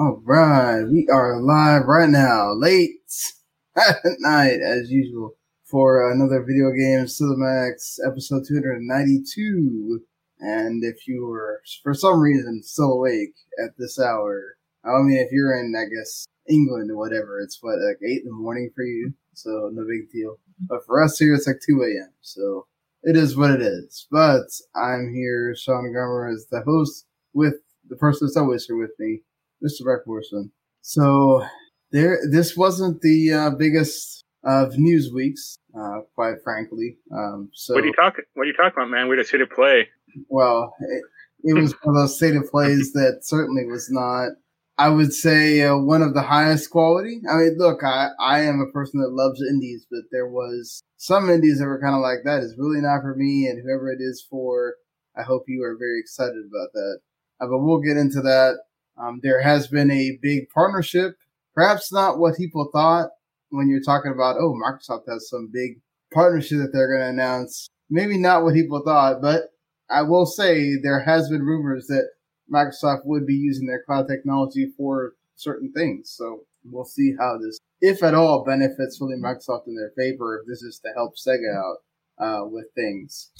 [0.00, 3.12] All right, we are live right now, late
[3.76, 10.00] at night as usual, for another Video Games 2 the MAX episode 292.
[10.38, 15.30] And if you were, for some reason, still awake at this hour, I mean, if
[15.32, 18.84] you're in, I guess, England or whatever, it's what, like 8 in the morning for
[18.84, 20.38] you, so no big deal.
[20.60, 22.68] But for us here, it's like 2 a.m., so
[23.02, 24.06] it is what it is.
[24.10, 27.04] But I'm here, Sean Gummer, as the host
[27.34, 27.56] with
[27.86, 29.24] the person that's always here with me,
[29.64, 29.84] Mr.
[29.84, 30.52] Brett Morrison.
[30.82, 31.44] So
[31.92, 36.96] there, this wasn't the uh, biggest of news weeks, uh, quite frankly.
[37.12, 38.24] Um, so what are you talking?
[38.34, 39.08] What are you talking about, man?
[39.08, 39.88] We're just here to play.
[40.28, 41.04] Well, it,
[41.44, 44.30] it was one of those state of plays that certainly was not.
[44.78, 47.20] I would say uh, one of the highest quality.
[47.30, 51.28] I mean, look, I, I am a person that loves indies, but there was some
[51.28, 54.00] indies that were kind of like that is really not for me, and whoever it
[54.00, 54.76] is for,
[55.18, 56.98] I hope you are very excited about that.
[57.42, 58.56] Uh, but we'll get into that.
[59.00, 61.16] Um, there has been a big partnership,
[61.54, 63.10] perhaps not what people thought
[63.50, 65.80] when you're talking about, oh, Microsoft has some big
[66.12, 67.68] partnership that they're going to announce.
[67.88, 69.50] Maybe not what people thought, but
[69.88, 72.08] I will say there has been rumors that
[72.52, 76.10] Microsoft would be using their cloud technology for certain things.
[76.10, 80.40] So we'll see how this, if at all, benefits really Microsoft in their favor.
[80.40, 81.76] If this is to help Sega out
[82.24, 83.30] uh, with things.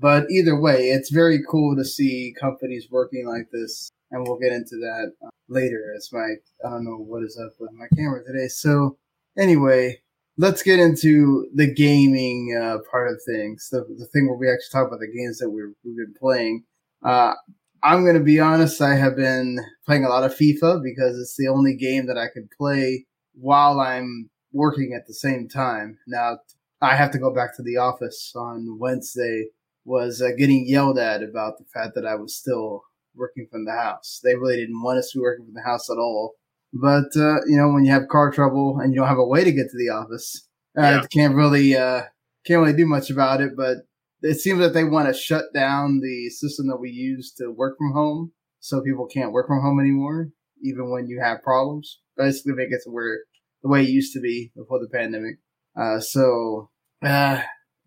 [0.00, 4.52] But either way, it's very cool to see companies working like this, and we'll get
[4.52, 5.92] into that uh, later.
[5.96, 8.48] As my I don't know what is up with my camera today.
[8.48, 8.98] So
[9.36, 10.00] anyway,
[10.36, 13.68] let's get into the gaming uh, part of things.
[13.70, 16.64] The, the thing where we actually talk about the games that we've, we've been playing.
[17.04, 17.34] Uh,
[17.82, 18.80] I'm going to be honest.
[18.80, 22.26] I have been playing a lot of FIFA because it's the only game that I
[22.32, 25.98] can play while I'm working at the same time.
[26.06, 26.38] Now
[26.80, 29.48] I have to go back to the office on Wednesday
[29.84, 32.82] was uh, getting yelled at about the fact that I was still
[33.18, 34.20] working from the house.
[34.22, 36.34] They really didn't want us to be working from the house at all.
[36.72, 39.44] But uh, you know, when you have car trouble and you don't have a way
[39.44, 41.06] to get to the office, uh, yeah.
[41.10, 42.02] can't really uh,
[42.46, 43.52] can't really do much about it.
[43.56, 43.78] But
[44.20, 47.78] it seems that they want to shut down the system that we use to work
[47.78, 50.28] from home, so people can't work from home anymore,
[50.62, 52.00] even when you have problems.
[52.16, 53.20] Basically, make it to where
[53.62, 55.36] the way it used to be before the pandemic.
[55.76, 56.70] Uh, so,
[57.02, 57.40] uh,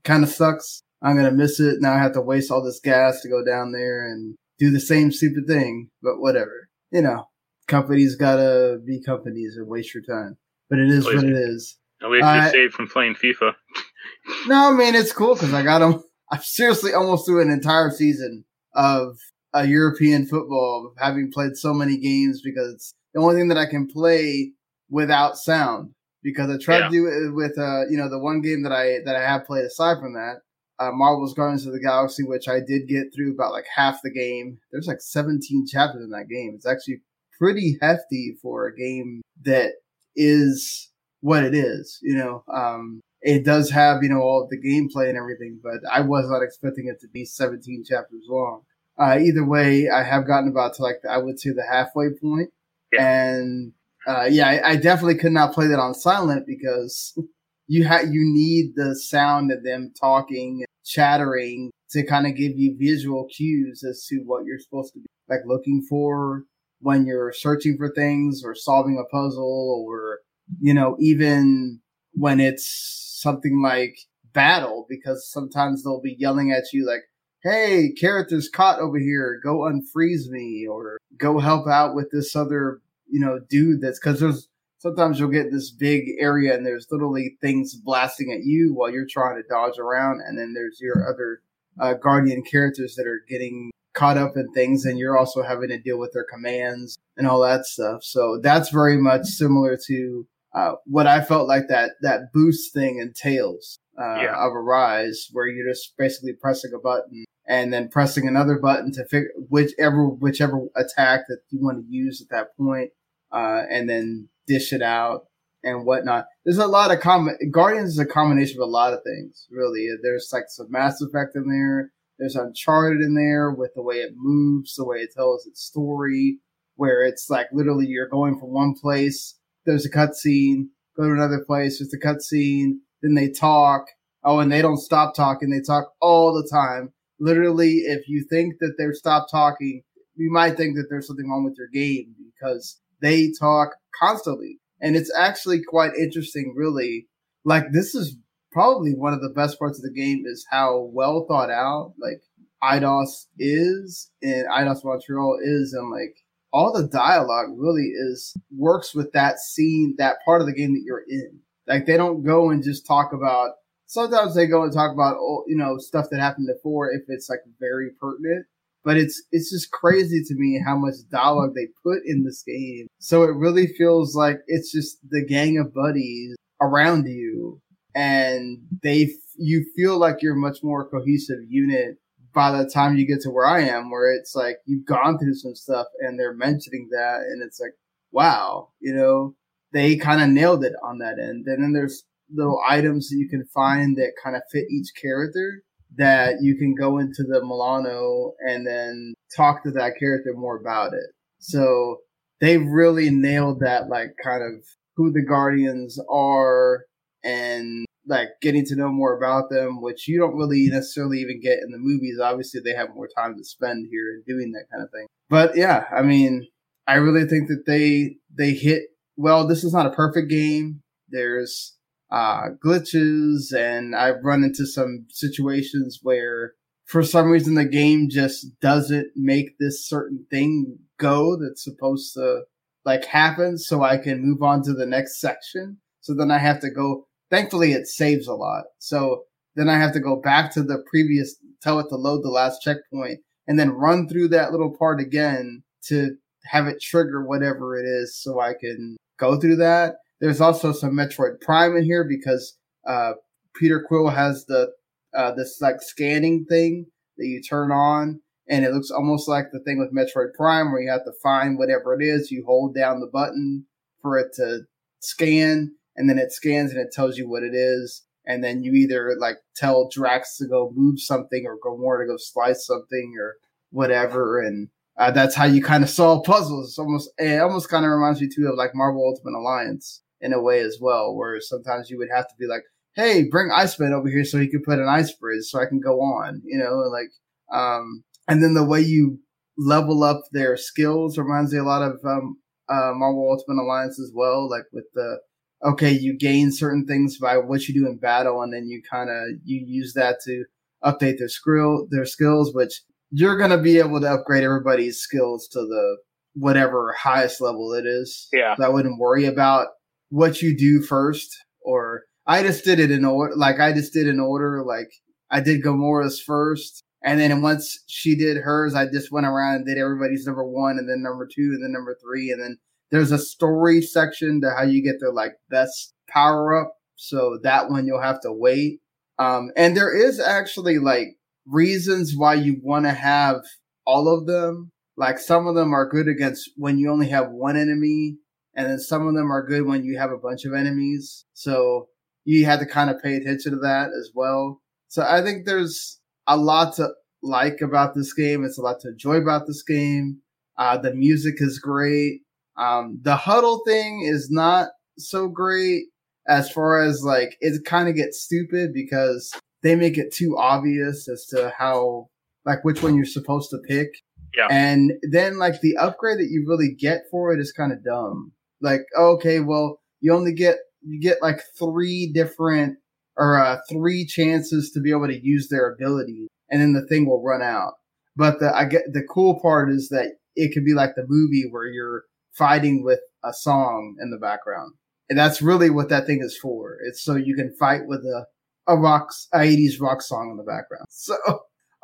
[0.03, 0.81] kind of sucks.
[1.01, 1.77] I'm gonna miss it.
[1.81, 4.79] Now I have to waste all this gas to go down there and do the
[4.79, 5.89] same stupid thing.
[6.01, 6.69] But whatever.
[6.91, 7.25] You know,
[7.67, 10.37] companies gotta be companies and waste your time.
[10.69, 11.77] But it is what it is.
[12.01, 13.53] At least uh, you're saved from playing FIFA.
[14.47, 16.03] no, I mean it's cool because I got them.
[16.31, 19.17] I'm seriously almost through an entire season of
[19.53, 23.65] a European football, having played so many games because it's the only thing that I
[23.65, 24.53] can play
[24.89, 25.91] without sound.
[26.23, 26.85] Because I tried yeah.
[26.85, 29.45] to do it with, uh, you know, the one game that I that I have
[29.45, 30.41] played aside from that
[30.81, 34.11] uh, Marvel's Guardians of the Galaxy, which I did get through about like half the
[34.11, 34.57] game.
[34.71, 36.53] There's like 17 chapters in that game.
[36.55, 37.01] It's actually
[37.37, 39.73] pretty hefty for a game that
[40.15, 40.89] is
[41.19, 41.99] what it is.
[42.01, 46.01] You know, um, it does have you know all the gameplay and everything, but I
[46.01, 48.61] was not expecting it to be 17 chapters long.
[48.99, 52.49] Uh, either way, I have gotten about to like I would say the halfway point,
[52.91, 53.27] yeah.
[53.29, 53.73] and
[54.07, 57.15] uh, yeah, I, I definitely could not play that on silent because
[57.67, 62.75] you have you need the sound of them talking chattering to kind of give you
[62.77, 66.43] visual cues as to what you're supposed to be like looking for
[66.79, 70.19] when you're searching for things or solving a puzzle or
[70.59, 71.79] you know even
[72.13, 73.95] when it's something like
[74.33, 77.01] battle because sometimes they'll be yelling at you like
[77.43, 79.39] hey character's caught over here.
[79.43, 84.19] Go unfreeze me or go help out with this other you know dude that's because
[84.19, 84.47] there's
[84.81, 89.05] sometimes you'll get this big area and there's literally things blasting at you while you're
[89.07, 91.41] trying to dodge around, and then there's your other
[91.79, 95.77] uh, guardian characters that are getting caught up in things, and you're also having to
[95.77, 98.03] deal with their commands and all that stuff.
[98.03, 102.99] So that's very much similar to uh, what I felt like that that boost thing
[102.99, 104.35] in Tales uh, yeah.
[104.35, 109.05] of Arise, where you're just basically pressing a button and then pressing another button to
[109.05, 112.89] figure whichever whichever attack that you want to use at that point,
[113.31, 115.25] uh, and then dish it out
[115.63, 116.25] and whatnot.
[116.45, 119.87] There's a lot of com- Guardians is a combination of a lot of things, really.
[120.01, 121.91] There's like some Mass Effect in there.
[122.19, 126.39] There's Uncharted in there with the way it moves, the way it tells its story,
[126.75, 131.43] where it's like literally you're going from one place, there's a cutscene, go to another
[131.45, 133.85] place, there's a cutscene, then they talk.
[134.23, 135.49] Oh, and they don't stop talking.
[135.49, 136.93] They talk all the time.
[137.19, 139.81] Literally, if you think that they're stopped talking,
[140.15, 144.59] you might think that there's something wrong with your game because they talk constantly.
[144.81, 147.07] And it's actually quite interesting, really.
[147.45, 148.17] Like, this is
[148.51, 152.21] probably one of the best parts of the game is how well thought out, like,
[152.63, 156.17] Eidos is and Eidos Montreal is and like
[156.53, 160.83] all the dialogue really is works with that scene, that part of the game that
[160.85, 161.39] you're in.
[161.67, 163.51] Like they don't go and just talk about.
[163.87, 167.29] Sometimes they go and talk about oh, you know stuff that happened before if it's
[167.29, 168.45] like very pertinent.
[168.83, 172.87] But it's it's just crazy to me how much dialogue they put in this game.
[172.99, 177.61] So it really feels like it's just the gang of buddies around you,
[177.95, 181.97] and they you feel like you're much more cohesive unit
[182.33, 185.35] by the time you get to where I am, where it's like you've gone through
[185.35, 187.73] some stuff and they're mentioning that, and it's like,
[188.11, 189.35] wow, you know,
[189.73, 191.45] they kind of nailed it on that end.
[191.47, 195.63] And then there's little items that you can find that kind of fit each character
[195.97, 200.93] that you can go into the Milano and then talk to that character more about
[200.93, 201.11] it.
[201.39, 201.97] So
[202.39, 204.63] they really nailed that, like, kind of
[204.95, 206.85] who the Guardians are
[207.23, 211.59] and like getting to know more about them, which you don't really necessarily even get
[211.59, 212.19] in the movies.
[212.21, 215.07] Obviously, they have more time to spend here and doing that kind of thing.
[215.29, 216.47] But yeah, I mean,
[216.87, 218.83] I really think that they they hit
[219.17, 219.47] well.
[219.47, 220.81] This is not a perfect game.
[221.09, 221.77] There's
[222.11, 226.53] uh, glitches, and I've run into some situations where,
[226.85, 232.41] for some reason, the game just doesn't make this certain thing go that's supposed to
[232.83, 235.77] like happen, so I can move on to the next section.
[236.01, 238.65] So then I have to go thankfully it saves a lot.
[238.77, 239.23] So
[239.55, 242.61] then I have to go back to the previous, tell it to load the last
[242.61, 246.15] checkpoint and then run through that little part again to
[246.45, 249.95] have it trigger whatever it is so I can go through that.
[250.21, 252.57] There's also some Metroid Prime in here because,
[252.87, 253.13] uh,
[253.53, 254.71] Peter Quill has the,
[255.13, 256.85] uh, this like scanning thing
[257.17, 260.81] that you turn on and it looks almost like the thing with Metroid Prime where
[260.81, 262.31] you have to find whatever it is.
[262.31, 263.65] You hold down the button
[264.01, 264.61] for it to
[264.99, 268.03] scan and then it scans and it tells you what it is.
[268.25, 272.07] And then you either like tell Drax to go move something or go Gamora to
[272.07, 273.35] go slice something or
[273.71, 274.41] whatever.
[274.41, 276.69] And uh, that's how you kind of solve puzzles.
[276.69, 280.33] It's almost, it almost kind of reminds me too of like Marvel Ultimate Alliance in
[280.33, 282.63] a way as well, where sometimes you would have to be like,
[282.95, 285.79] Hey, bring Iceman over here so he can put an ice bridge so I can
[285.79, 287.11] go on, you know, and like,
[287.51, 289.19] um, and then the way you
[289.57, 292.37] level up their skills reminds me a lot of, um,
[292.69, 295.19] uh, Marvel Ultimate Alliance as well, like with the,
[295.63, 299.09] okay, you gain certain things by what you do in battle, and then you kind
[299.09, 300.45] of you use that to
[300.83, 302.81] update their skill their skills, which
[303.11, 305.97] you're gonna be able to upgrade everybody's skills to the
[306.33, 308.27] whatever highest level it is.
[308.33, 309.67] Yeah, so I wouldn't worry about
[310.11, 313.33] what you do first, or I just did it in order.
[313.35, 314.63] Like I just did in order.
[314.63, 314.91] Like
[315.31, 316.83] I did Gamora's first.
[317.03, 320.77] And then once she did hers, I just went around and did everybody's number one
[320.77, 322.29] and then number two and then number three.
[322.29, 322.57] And then
[322.91, 326.75] there's a story section to how you get their like best power up.
[326.95, 328.81] So that one you'll have to wait.
[329.17, 331.07] Um, and there is actually like
[331.47, 333.37] reasons why you want to have
[333.85, 334.71] all of them.
[334.97, 338.17] Like some of them are good against when you only have one enemy,
[338.55, 341.25] and then some of them are good when you have a bunch of enemies.
[341.33, 341.87] So
[342.25, 344.61] you have to kind of pay attention to that as well.
[344.87, 346.89] So I think there's a lot to
[347.23, 348.43] like about this game.
[348.43, 350.19] It's a lot to enjoy about this game.
[350.57, 352.21] Uh, the music is great.
[352.57, 355.85] Um, the huddle thing is not so great
[356.27, 359.33] as far as like it kind of gets stupid because
[359.63, 362.07] they make it too obvious as to how
[362.45, 363.89] like which one you're supposed to pick.
[364.35, 364.47] Yeah.
[364.49, 368.31] And then like the upgrade that you really get for it is kind of dumb.
[368.61, 372.77] Like, okay, well, you only get you get like three different
[373.17, 377.07] or uh, three chances to be able to use their ability, and then the thing
[377.07, 377.73] will run out.
[378.15, 381.47] But the I get the cool part is that it could be like the movie
[381.49, 382.03] where you're
[382.33, 384.73] fighting with a song in the background.
[385.09, 386.77] And that's really what that thing is for.
[386.87, 388.25] It's so you can fight with a,
[388.67, 390.85] a rock, a 80s rock song in the background.
[390.89, 391.17] So,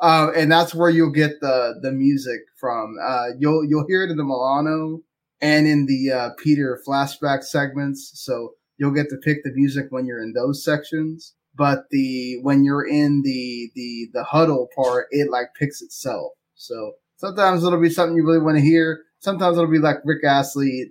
[0.00, 2.94] um, and that's where you'll get the, the music from.
[3.04, 5.00] Uh, you'll, you'll hear it in the Milano
[5.40, 8.12] and in the, uh, Peter flashback segments.
[8.14, 11.34] So you'll get to pick the music when you're in those sections.
[11.56, 16.32] But the, when you're in the, the, the huddle part, it like picks itself.
[16.54, 20.24] So sometimes it'll be something you really want to hear sometimes it'll be like Rick
[20.24, 20.90] Astley,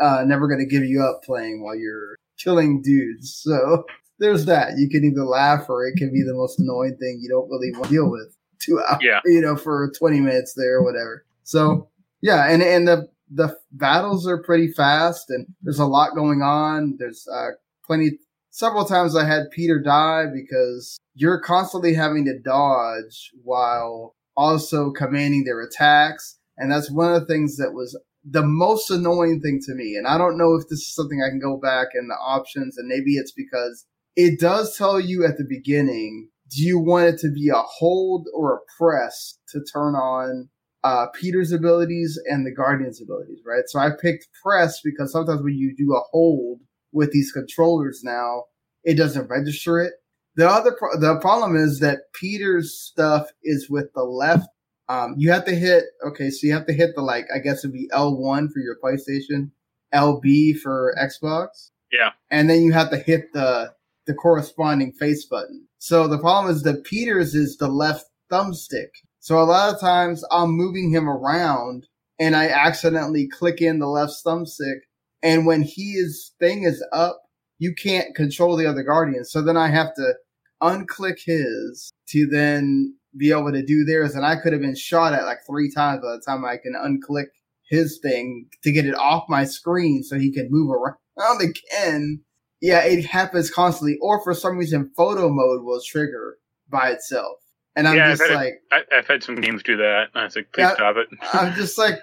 [0.00, 3.34] uh, never gonna give you up playing while you're killing dudes.
[3.42, 3.84] So
[4.18, 4.74] there's that.
[4.76, 7.72] You can either laugh or it can be the most annoying thing you don't really
[7.72, 9.20] want to deal with two hours, yeah.
[9.24, 11.24] you know, for 20 minutes there or whatever.
[11.44, 11.88] So
[12.20, 16.96] yeah, and, and the, the battles are pretty fast and there's a lot going on.
[16.98, 17.50] There's, uh,
[17.86, 18.18] plenty,
[18.50, 25.44] several times I had Peter die because you're constantly having to dodge while also commanding
[25.44, 29.74] their attacks and that's one of the things that was the most annoying thing to
[29.74, 29.96] me.
[29.96, 32.78] And I don't know if this is something I can go back in the options
[32.78, 37.18] and maybe it's because it does tell you at the beginning, do you want it
[37.20, 40.50] to be a hold or a press to turn on
[40.84, 43.64] uh, Peter's abilities and the Guardian's abilities, right?
[43.66, 46.60] So I picked press because sometimes when you do a hold
[46.92, 48.44] with these controllers now,
[48.84, 49.92] it doesn't register it.
[50.34, 54.48] The other pro- the problem is that Peter's stuff is with the left.
[54.88, 57.58] Um, you have to hit okay, so you have to hit the like I guess
[57.58, 59.50] it'd be L one for your PlayStation,
[59.94, 61.70] LB for Xbox.
[61.92, 63.72] Yeah, and then you have to hit the
[64.06, 65.68] the corresponding face button.
[65.78, 68.88] So the problem is that Peter's is the left thumbstick.
[69.22, 71.86] So a lot of times I'm moving him around
[72.18, 74.80] and I accidentally click in the left thumbstick.
[75.22, 77.22] And when his thing is up,
[77.60, 79.30] you can't control the other guardians.
[79.30, 80.14] So then I have to
[80.60, 84.16] unclick his to then be able to do theirs.
[84.16, 86.74] And I could have been shot at like three times by the time I can
[86.74, 87.26] unclick
[87.70, 92.22] his thing to get it off my screen so he can move around again.
[92.60, 93.98] Yeah, it happens constantly.
[94.02, 96.38] Or for some reason, photo mode will trigger
[96.68, 97.36] by itself.
[97.76, 100.08] And I'm yeah, just I've had, like, I, have had some games do that.
[100.12, 100.74] and I was like, please Yeah.
[100.74, 101.08] stop it.
[101.32, 101.94] I'm just like,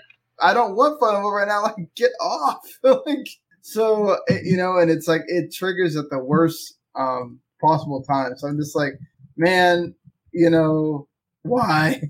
[0.42, 1.62] I don't want mode right now.
[1.64, 2.66] Like, get off.
[2.84, 3.28] like,
[3.62, 8.32] so, you know, and it's like, it triggers at the worst um, possible time.
[8.38, 8.94] So I'm just like,
[9.38, 9.94] man,
[10.32, 11.08] you know,
[11.44, 12.02] why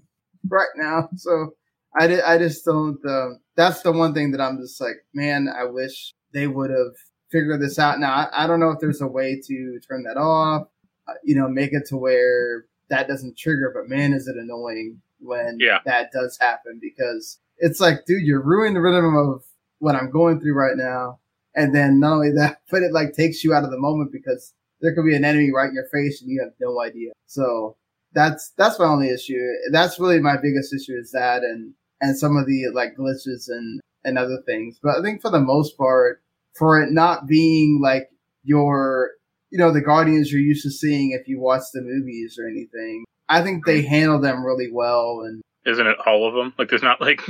[0.47, 1.09] right now?
[1.17, 1.53] So
[1.99, 5.49] I, di- I just don't, um, that's the one thing that I'm just like, man,
[5.49, 6.93] I wish they would have
[7.31, 7.99] figured this out.
[7.99, 10.67] Now, I, I don't know if there's a way to turn that off,
[11.07, 15.01] uh, you know, make it to where that doesn't trigger, but man, is it annoying
[15.19, 15.79] when Yeah.
[15.85, 19.43] that does happen because it's like, dude, you're ruining the rhythm of
[19.79, 21.19] what I'm going through right now.
[21.55, 24.53] And then not only that, but it like takes you out of the moment because
[24.81, 27.11] there could be an enemy right in your face and you have no idea.
[27.27, 27.75] So
[28.13, 29.37] that's that's my only issue.
[29.71, 33.81] That's really my biggest issue is that and and some of the like glitches and
[34.05, 34.79] and other things.
[34.81, 36.21] But I think for the most part,
[36.57, 38.09] for it not being like
[38.43, 39.11] your
[39.51, 43.05] you know the Guardians you're used to seeing if you watch the movies or anything,
[43.27, 46.53] I think they handle them really well and Isn't it all of them?
[46.57, 47.21] Like, there's not like,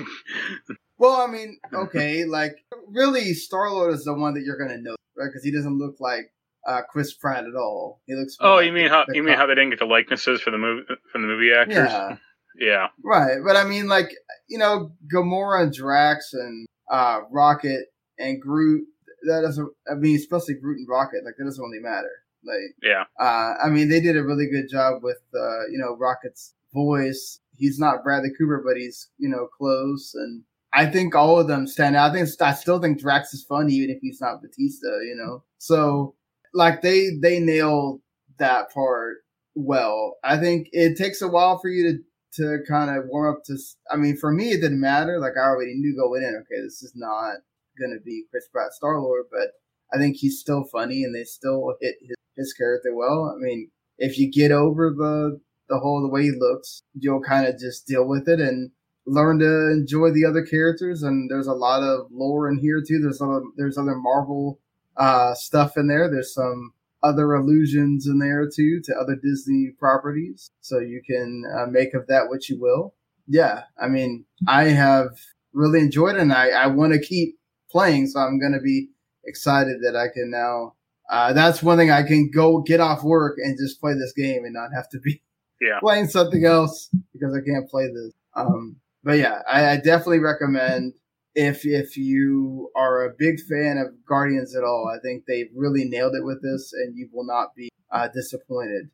[0.98, 2.58] Well, I mean, okay, like
[2.90, 5.28] really, Star Lord is the one that you're gonna know, right?
[5.28, 6.32] Because he doesn't look like
[6.68, 8.02] uh, Chris Pratt at all.
[8.06, 8.36] He looks.
[8.42, 10.52] oh, like you mean how the you mean how they didn't get the likenesses for
[10.52, 11.90] the movie from the movie actors?
[11.90, 12.18] Yeah,
[12.60, 12.88] Yeah.
[13.04, 13.38] right.
[13.46, 14.10] But I mean, like
[14.50, 17.86] you know, Gamora and Drax and uh, Rocket
[18.18, 18.84] and Groot.
[19.28, 19.70] That doesn't.
[19.92, 21.24] I mean, especially Groot and Rocket.
[21.26, 22.12] Like that doesn't really matter.
[22.44, 23.04] Like, Yeah.
[23.20, 27.40] uh, I mean, they did a really good job with uh, you know Rocket's voice.
[27.58, 30.44] He's not Bradley Cooper, but he's you know close and.
[30.72, 32.12] I think all of them stand out.
[32.12, 35.00] I think I still think Drax is fun, even if he's not Batista.
[35.00, 36.14] You know, so
[36.54, 38.02] like they they nailed
[38.38, 39.18] that part
[39.56, 40.18] well.
[40.24, 42.00] I think it takes a while for you to
[42.44, 43.58] to kind of warm up to.
[43.92, 45.20] I mean, for me, it didn't matter.
[45.20, 46.36] Like I already knew going in.
[46.36, 47.38] Okay, this is not
[47.80, 49.52] gonna be Chris Pratt Star Lord, but
[49.94, 53.34] I think he's still funny, and they still hit his, his character well.
[53.36, 57.48] I mean, if you get over the the whole the way he looks, you'll kind
[57.48, 58.72] of just deal with it and
[59.06, 61.04] learn to enjoy the other characters.
[61.04, 63.00] And there's a lot of lore in here too.
[63.00, 64.60] There's other there's other Marvel
[64.98, 66.10] uh, stuff in there.
[66.10, 71.66] There's some other allusions in there too to other Disney properties, so you can uh,
[71.68, 72.94] make of that what you will.
[73.28, 75.12] Yeah, I mean, I have
[75.54, 77.39] really enjoyed it, and I, I want to keep
[77.72, 78.90] playing, so I'm going to be
[79.26, 80.76] excited that I can now.
[81.12, 84.46] Uh, that's one thing I can go get off work and just play this game
[84.46, 85.22] and not have to be
[85.62, 85.80] Yeah.
[85.82, 88.14] playing something else because I can't play this.
[88.36, 90.94] Um, but yeah, I, I definitely recommend
[91.36, 95.86] if if you are a big fan of Guardians at all, I think they've really
[95.86, 98.90] nailed it with this, and you will not be uh, disappointed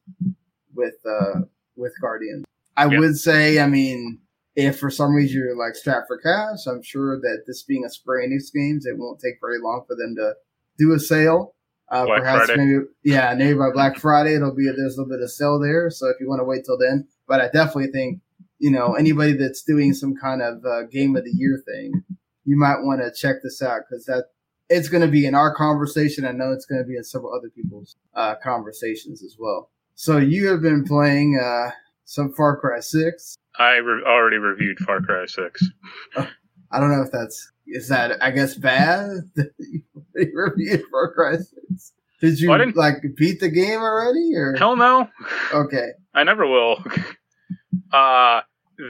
[0.74, 1.42] with uh,
[1.76, 2.46] with Guardians.
[2.78, 3.00] I Yeah.
[3.00, 4.20] would say, I mean,
[4.56, 7.90] if for some reason you're like strapped for cash, I'm sure that this being a
[7.90, 10.34] Square Enix games, it won't take very long for them to
[10.78, 11.54] do a sale.
[11.90, 12.66] Uh, perhaps Friday.
[12.66, 15.90] maybe, yeah, maybe by Black Friday it'll be there's a little bit of sale there.
[15.92, 18.22] So if you want to wait till then, but I definitely think
[18.58, 22.04] you know anybody that's doing some kind of uh, game of the year thing,
[22.44, 24.26] you might want to check this out because that
[24.68, 26.26] it's going to be in our conversation.
[26.26, 29.70] I know it's going to be in several other people's uh, conversations as well.
[29.94, 31.70] So you have been playing uh,
[32.06, 33.36] some Far Cry Six.
[33.58, 35.64] I re- already reviewed Far Cry 6.
[36.18, 39.10] I don't know if that's is that I guess bad.
[39.36, 41.94] that you reviewed Far Cry Six.
[42.22, 45.10] Did you Well, like beat the game already or Hell no.
[45.54, 45.90] okay?
[46.14, 46.78] I never will.
[47.94, 48.42] uh,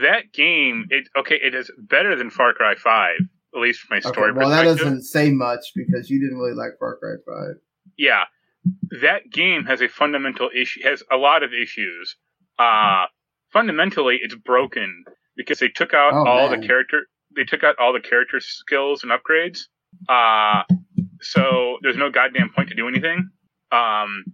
[0.02, 3.10] that game, it okay, it is better than Far Cry 5,
[3.54, 6.54] at least from my Okay, story well that doesn't say much because you didn't really
[6.54, 7.56] like Far Cry Five.
[7.96, 8.24] yeah,
[9.02, 12.16] that game has a fundamental issue, has a lot of issues.
[12.58, 13.06] Uh,
[13.52, 15.04] fundamentally, it's broken
[15.36, 16.60] because they took out Oh, all man.
[16.60, 19.60] the character, they took out all the character skills and upgrades.
[20.08, 20.62] Uh,
[21.20, 23.30] so there's no goddamn point to do anything.
[23.72, 24.24] Um,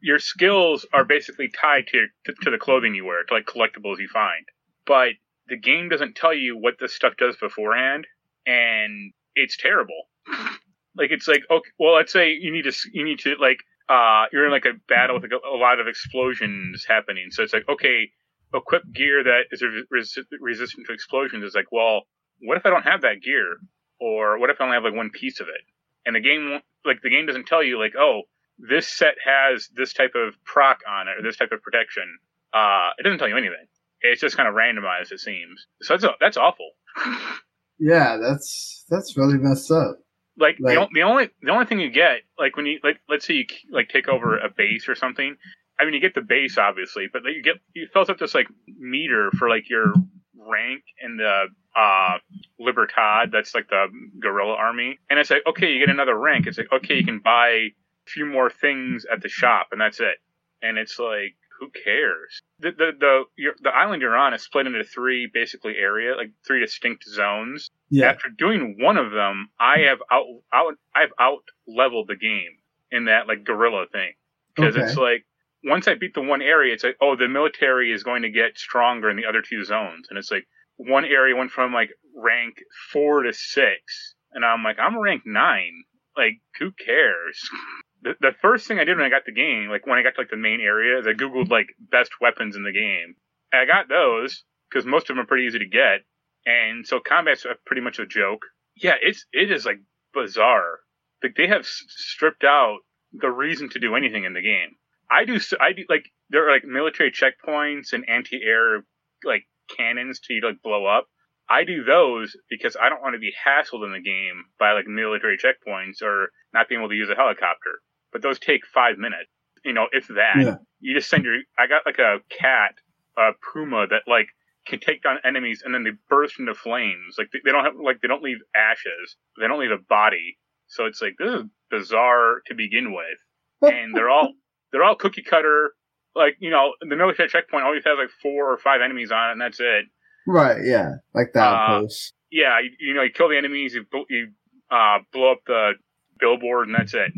[0.00, 3.98] your skills are basically tied to, to to the clothing you wear, to like collectibles
[3.98, 4.44] you find.
[4.86, 5.10] But
[5.48, 8.06] the game doesn't tell you what this stuff does beforehand,
[8.46, 10.08] and it's terrible.
[10.96, 14.24] like it's like okay, well, let's say you need to you need to like uh
[14.32, 17.52] you're in like a battle with like a, a lot of explosions happening, so it's
[17.52, 18.10] like okay,
[18.54, 21.44] equip gear that is res- resistant to explosions.
[21.44, 22.02] It's like well,
[22.40, 23.58] what if I don't have that gear,
[24.00, 25.62] or what if I only have like one piece of it?
[26.06, 28.22] And the game like the game doesn't tell you like oh
[28.58, 32.18] this set has this type of proc on it or this type of protection.
[32.52, 33.66] Uh, it doesn't tell you anything.
[34.02, 35.66] It's just kind of randomized, it seems.
[35.80, 36.70] So that's that's awful.
[37.78, 39.98] Yeah, that's that's really messed up.
[40.38, 43.26] Like Like- the, the only the only thing you get like when you like let's
[43.26, 45.36] say you like take over a base or something
[45.78, 48.34] i mean you get the base obviously but like, you get you fills up this
[48.34, 48.46] like
[48.78, 49.92] meter for like your
[50.38, 51.44] rank in the
[51.76, 52.18] uh
[52.58, 53.86] libertad that's like the
[54.20, 56.46] guerrilla army and it's like okay you get another rank.
[56.46, 57.72] It's like okay you can buy a
[58.06, 60.16] few more things at the shop and that's it.
[60.62, 62.42] And it's like who cares?
[62.58, 66.32] The the the, your, the island you're on is split into three basically area like
[66.44, 67.70] three distinct zones.
[67.88, 72.58] Yeah, after doing one of them, I have out, out I've out leveled the game
[72.90, 74.12] in that like guerrilla thing.
[74.56, 74.86] Because Okay.
[74.86, 75.24] it's like
[75.62, 78.58] once I beat the one area, it's like oh the military is going to get
[78.58, 80.46] stronger in the other two zones, and it's like
[80.78, 82.56] one area went from like rank
[82.92, 85.84] four to six, and I'm like I'm rank nine,
[86.16, 87.48] like who cares?
[88.02, 90.20] The, first thing I did when I got the game, like when I got to
[90.20, 93.14] like the main area, is I googled like best weapons in the game.
[93.52, 96.00] And I got those because most of them are pretty easy to get
[96.46, 98.46] and so combat's pretty much a joke.
[98.76, 99.80] Yeah, it's it is like
[100.14, 100.80] bizarre.
[101.22, 102.78] Like they have stripped out
[103.12, 104.76] the reason to do anything in the game.
[105.10, 108.84] I do I do like there are like military checkpoints and anti-air
[109.24, 109.44] like
[109.76, 111.06] cannons to like blow up.
[111.48, 114.86] I do those because I don't want to be hassled in the game by like
[114.86, 117.82] military checkpoints or not being able to use a helicopter.
[118.12, 119.28] But those take five minutes.
[119.64, 120.34] You know, if that.
[120.38, 120.54] Yeah.
[120.80, 121.36] You just send your.
[121.58, 122.74] I got like a cat,
[123.16, 124.26] a puma that like
[124.66, 127.16] can take down enemies and then they burst into flames.
[127.18, 129.16] Like they, they don't have like they don't leave ashes.
[129.40, 130.38] They don't leave a body.
[130.66, 133.72] So it's like this is bizarre to begin with.
[133.72, 134.32] And they're all
[134.72, 135.72] they're all cookie cutter.
[136.14, 139.32] Like you know, the military checkpoint always has like four or five enemies on it,
[139.32, 139.84] and that's it.
[140.26, 140.58] right.
[140.64, 142.12] Yeah, like the Uh, outpost.
[142.30, 144.28] Yeah, you, you know, you kill the enemies, you you
[144.70, 145.72] uh, blow up the
[146.18, 147.12] billboard, and that's it.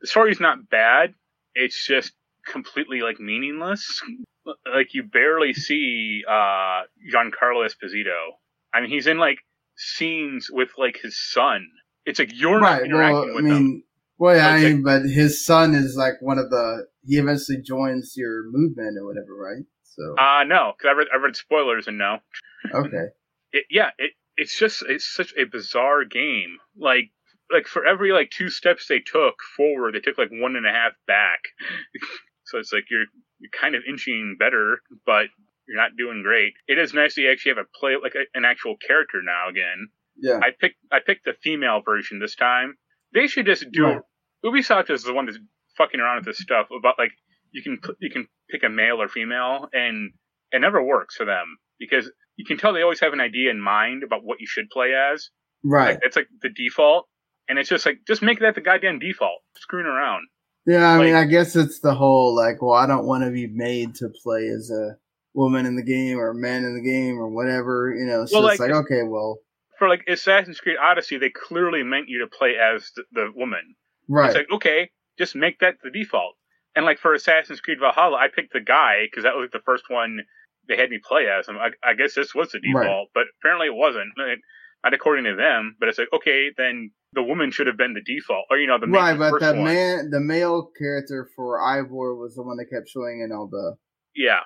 [0.00, 1.14] The story's not bad.
[1.54, 2.12] It's just
[2.46, 4.00] completely like meaningless.
[4.72, 6.82] Like you barely see uh,
[7.12, 8.30] Giancarlo Esposito.
[8.72, 9.38] I mean, he's in like
[9.76, 11.66] scenes with like his son.
[12.06, 13.84] It's like you're not interacting Well, I with mean, them.
[14.18, 16.86] well, yeah, I mean, but his son is like one of the.
[17.06, 19.64] He eventually joins your movement or whatever, right?
[19.82, 22.18] So Uh no, because I read I read spoilers and no.
[22.74, 23.06] okay.
[23.52, 26.58] it, yeah, it, it's just it's such a bizarre game.
[26.78, 27.10] Like
[27.52, 30.72] like for every like two steps they took forward, they took like one and a
[30.72, 31.40] half back.
[32.44, 33.06] so it's like you're
[33.38, 35.26] you're kind of inching better, but
[35.66, 36.54] you're not doing great.
[36.66, 39.48] It is nice that you actually have a play like a, an actual character now
[39.48, 39.88] again.
[40.16, 40.38] Yeah.
[40.42, 42.76] I picked I picked the female version this time.
[43.14, 43.84] They should just do.
[43.84, 44.00] Right.
[44.44, 45.38] Ubisoft is the one that's
[45.76, 47.12] fucking around with this stuff about like
[47.52, 50.12] you can you can pick a male or female, and
[50.52, 53.60] it never works for them because you can tell they always have an idea in
[53.60, 55.30] mind about what you should play as.
[55.64, 55.94] Right.
[55.94, 57.08] Like, it's like the default,
[57.48, 59.40] and it's just like just make that the goddamn default.
[59.56, 60.26] Screwing around.
[60.66, 63.46] Yeah, I mean, I guess it's the whole like, well, I don't want to be
[63.46, 64.96] made to play as a
[65.34, 68.26] woman in the game or a man in the game or whatever, you know.
[68.26, 69.38] So Well, it's like- like, okay, well,
[69.78, 73.76] For like Assassin's Creed Odyssey, they clearly meant you to play as the, the woman.
[74.08, 76.34] right, It's like okay, just make that the default.
[76.76, 79.64] And like for Assassin's Creed Valhalla, I picked the guy because that was like the
[79.64, 80.18] first one
[80.68, 81.48] they had me play as.
[81.48, 83.06] I, I guess this was the default, Right.
[83.14, 84.10] but apparently it wasn't.
[84.18, 84.38] Like,
[84.84, 88.02] Not according to them, but it's like okay, then the woman should have been the
[88.02, 89.18] default, or you know the right.
[89.18, 89.64] But the one.
[89.64, 93.76] man, the male character for Eivor was the one that kept showing in all the
[94.14, 94.40] yeah,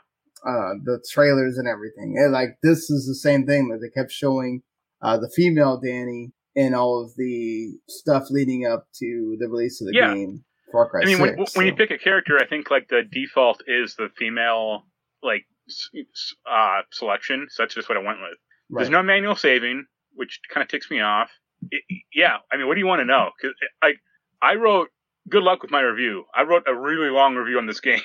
[0.47, 2.15] uh the trailers and everything.
[2.19, 4.63] And like this is the same thing that they kept showing
[5.01, 9.87] uh the female Dani in all of the stuff leading up to the release of
[9.89, 10.15] the Yeah.
[10.15, 10.45] game.
[10.71, 13.03] Far Cry I mean, when, 6, when you pick a character, I think like the
[13.11, 14.85] default is the female
[15.23, 15.45] like
[16.51, 17.47] uh, selection.
[17.51, 18.39] So that's just what I went with.
[18.71, 18.81] right.
[18.81, 21.31] There's no manual saving, which kind of ticks me off.
[21.71, 21.83] It,
[22.15, 23.31] yeah, I mean, what do you want to know?
[23.41, 23.97] Because like
[24.43, 24.89] I wrote.
[25.29, 26.25] Good luck with my review.
[26.35, 28.01] I wrote a really long review on this game.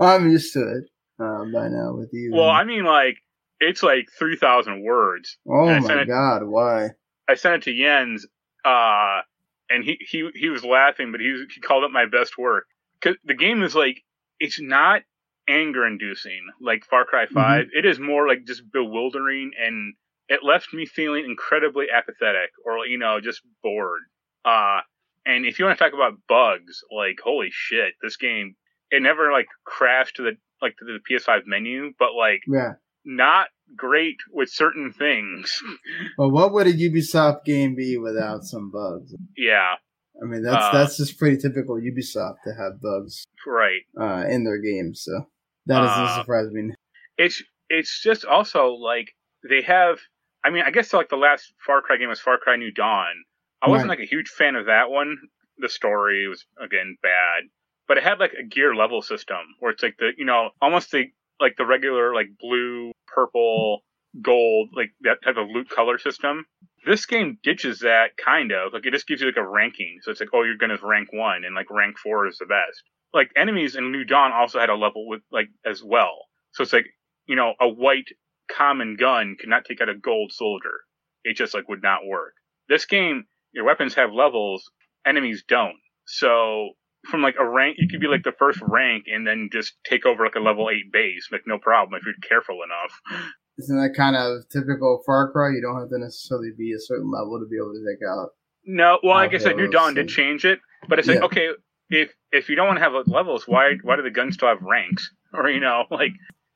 [0.00, 0.84] I'm used to it
[1.22, 2.32] uh, by now with you.
[2.34, 3.16] well, I mean, like
[3.60, 5.36] it's like three thousand words.
[5.48, 6.90] oh my it- god, why?
[7.28, 8.26] I sent it to Jens,
[8.64, 9.20] uh,
[9.68, 12.64] and he, he he was laughing, but he was- he called it my best work
[13.00, 14.02] because the game is like
[14.38, 15.02] it's not
[15.48, 19.94] anger inducing like Far Cry 5 It is more like just bewildering, and
[20.28, 24.02] it left me feeling incredibly apathetic or you know just bored.
[24.44, 24.80] Uh,
[25.24, 28.56] and if you want to talk about bugs, like holy shit, this game
[28.90, 33.48] it never like crashed to the like to the PS5 menu, but like Yeah, not
[33.76, 35.62] great with certain things.
[36.18, 39.14] Well, what would a Ubisoft game be without some bugs?
[39.36, 39.74] Yeah,
[40.22, 43.82] I mean, that's Uh, that's just pretty typical Ubisoft to have bugs right.
[44.00, 45.02] uh, in their games.
[45.02, 45.26] So
[45.66, 46.72] that doesn't Uh, surprise me.
[47.18, 49.14] It's it's just also like
[49.48, 49.98] they have.
[50.46, 53.24] I mean, I guess like the last Far Cry game was Far Cry New Dawn.
[53.62, 53.98] I wasn't Right.
[53.98, 55.16] like a huge fan of that one.
[55.58, 57.44] The story was again bad,
[57.88, 60.92] but it had like a gear level system where it's like the you know almost
[60.92, 61.06] the
[61.40, 63.80] like the regular like blue, purple,
[64.22, 66.46] gold like that type of loot color system.
[66.86, 69.98] This game ditches that kind of like it just gives you like a ranking.
[70.02, 72.82] So it's like oh you're gonna rank one and like rank four is the best.
[73.14, 76.26] Like enemies in New Dawn also had a level with like as well.
[76.52, 76.86] So it's like
[77.26, 78.08] you know a white
[78.54, 80.80] common gun could not take out a gold soldier.
[81.24, 82.34] It just like would not work.
[82.68, 84.70] This game, your weapons have levels,
[85.06, 85.76] enemies don't.
[86.06, 86.70] So
[87.10, 90.06] from like a rank, you could be like the first rank and then just take
[90.06, 93.24] over like a level eight base, like no problem if you're careful enough.
[93.58, 95.50] Isn't that kind of typical Far Cry?
[95.50, 98.30] You don't have to necessarily be a certain level to be able to take out.
[98.66, 101.50] No, well, like I guess like New Dawn did change it, but it's like okay,
[101.88, 104.62] if if you don't want to have levels, why why do the guns still have
[104.62, 105.12] ranks?
[105.32, 106.12] Or you know, like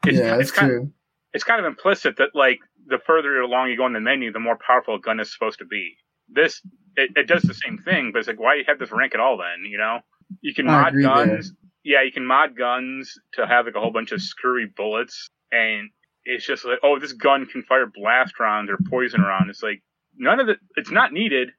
[0.07, 0.93] it's yeah, it's kind true.
[1.33, 4.41] It's kind of implicit that like the further along you go in the menu, the
[4.41, 5.97] more powerful a gun is supposed to be.
[6.29, 6.61] This
[6.97, 9.15] it, it does the same thing, but it's like why do you have this rank
[9.15, 9.65] at all then?
[9.71, 9.99] You know,
[10.41, 11.27] you can I mod agree there.
[11.37, 11.53] guns.
[11.85, 15.91] Yeah, you can mod guns to have like a whole bunch of screwy bullets, and
[16.25, 19.51] it's just like oh, this gun can fire blast rounds or poison rounds.
[19.51, 19.83] It's like
[20.17, 20.59] none of it.
[20.77, 21.51] It's not needed.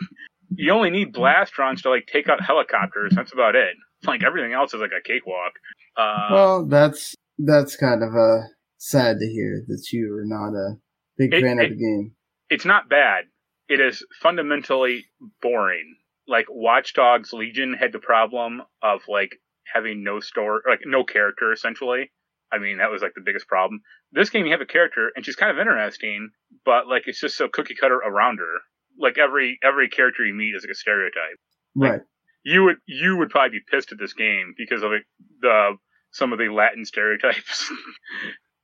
[0.50, 3.12] you only need blast rounds to like take out helicopters.
[3.14, 3.74] That's about it.
[4.04, 5.52] Like everything else is like a cakewalk.
[5.96, 8.42] Uh, Well, that's that's kind of uh,
[8.90, 10.76] sad to hear that you are not a
[11.16, 12.16] big It- fan it- of the game.
[12.50, 13.24] it's not bad.
[13.68, 15.06] It is fundamentally
[15.42, 15.96] boring.
[16.28, 19.36] Like Watch Dogs Legion had the problem of like
[19.72, 22.12] having no story, like no character essentially.
[22.52, 23.80] I mean, that was like the biggest problem.
[24.12, 26.30] This game, you have a character, and she's kind of interesting,
[26.64, 28.54] but like it's just so cookie cutter around her.
[28.98, 31.38] Like every every character you meet is like a stereotype.
[31.74, 32.00] Like- Right.
[32.44, 35.06] You would you would probably be pissed at this game because of like,
[35.40, 35.76] the
[36.12, 37.70] some of the Latin stereotypes.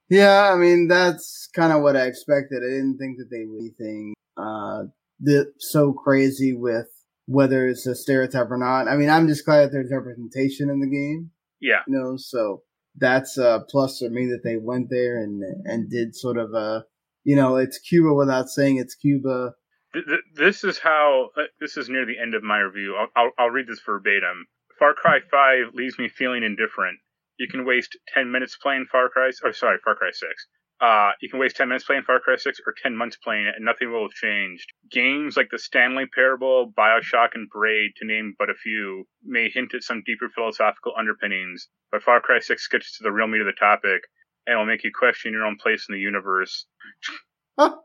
[0.08, 2.62] Yeah, I mean that's kind of what I expected.
[2.62, 4.84] I didn't think that they would be anything uh
[5.58, 6.88] so crazy with
[7.26, 8.88] whether it's a stereotype or not.
[8.88, 12.16] I mean, I'm just glad that there's representation in the game, yeah, you know.
[12.16, 12.62] So
[12.96, 16.84] that's a plus for me that they went there and and did sort of a,
[17.24, 19.54] you know, it's Cuba without saying it's Cuba.
[19.92, 22.96] Th- th- this is how uh, this is near the end of my review.
[22.96, 24.46] I'll, I'll, I'll read this verbatim.
[24.78, 26.98] Far Cry 5 leaves me feeling indifferent.
[27.38, 30.46] You can waste 10 minutes playing Far Cry, or sorry, Far Cry 6.
[30.80, 33.54] Uh, you can waste 10 minutes playing Far Cry 6 or 10 months playing it
[33.54, 34.66] and nothing will have changed.
[34.90, 39.74] Games like the Stanley Parable, Bioshock, and Braid, to name but a few, may hint
[39.74, 43.46] at some deeper philosophical underpinnings, but Far Cry 6 gets to the real meat of
[43.46, 44.02] the topic
[44.46, 46.66] and will make you question your own place in the universe.
[47.58, 47.78] oh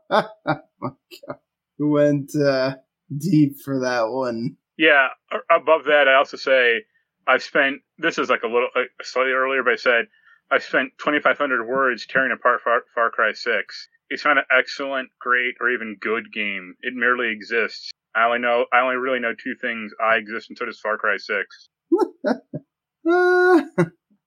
[1.78, 2.74] went uh,
[3.16, 4.56] deep for that one.
[4.76, 5.08] Yeah.
[5.50, 6.82] Above that, I also say
[7.28, 7.82] I've spent.
[7.98, 10.06] This is like a little uh, slightly earlier, but I said
[10.50, 13.88] I've spent 2,500 words tearing apart Far, Far Cry 6.
[14.10, 16.74] It's not an excellent, great, or even good game.
[16.80, 17.90] It merely exists.
[18.16, 18.64] I only know.
[18.72, 19.92] I only really know two things.
[20.02, 21.68] I exist, and so does Far Cry 6.
[23.10, 23.64] Ah,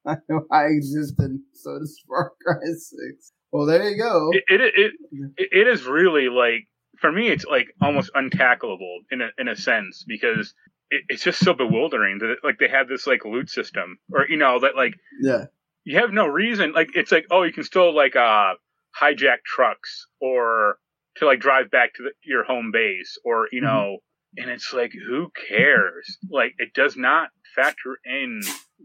[0.08, 3.32] I know I exist and so does Far Cry 6.
[3.52, 4.30] Well, there you go.
[4.32, 4.92] It it it,
[5.38, 6.68] it, it is really like
[7.00, 7.28] for me.
[7.28, 10.54] It's like almost untackleable in a in a sense because.
[10.92, 14.38] It, it's just so bewildering that like they have this like loot system, or you
[14.38, 15.46] know that like yeah.
[15.84, 18.54] you have no reason like it's like oh you can still like uh
[19.00, 20.78] hijack trucks or
[21.16, 23.98] to like drive back to the, your home base or you know
[24.38, 26.18] and it's like who cares?
[26.30, 28.42] Like it does not factor in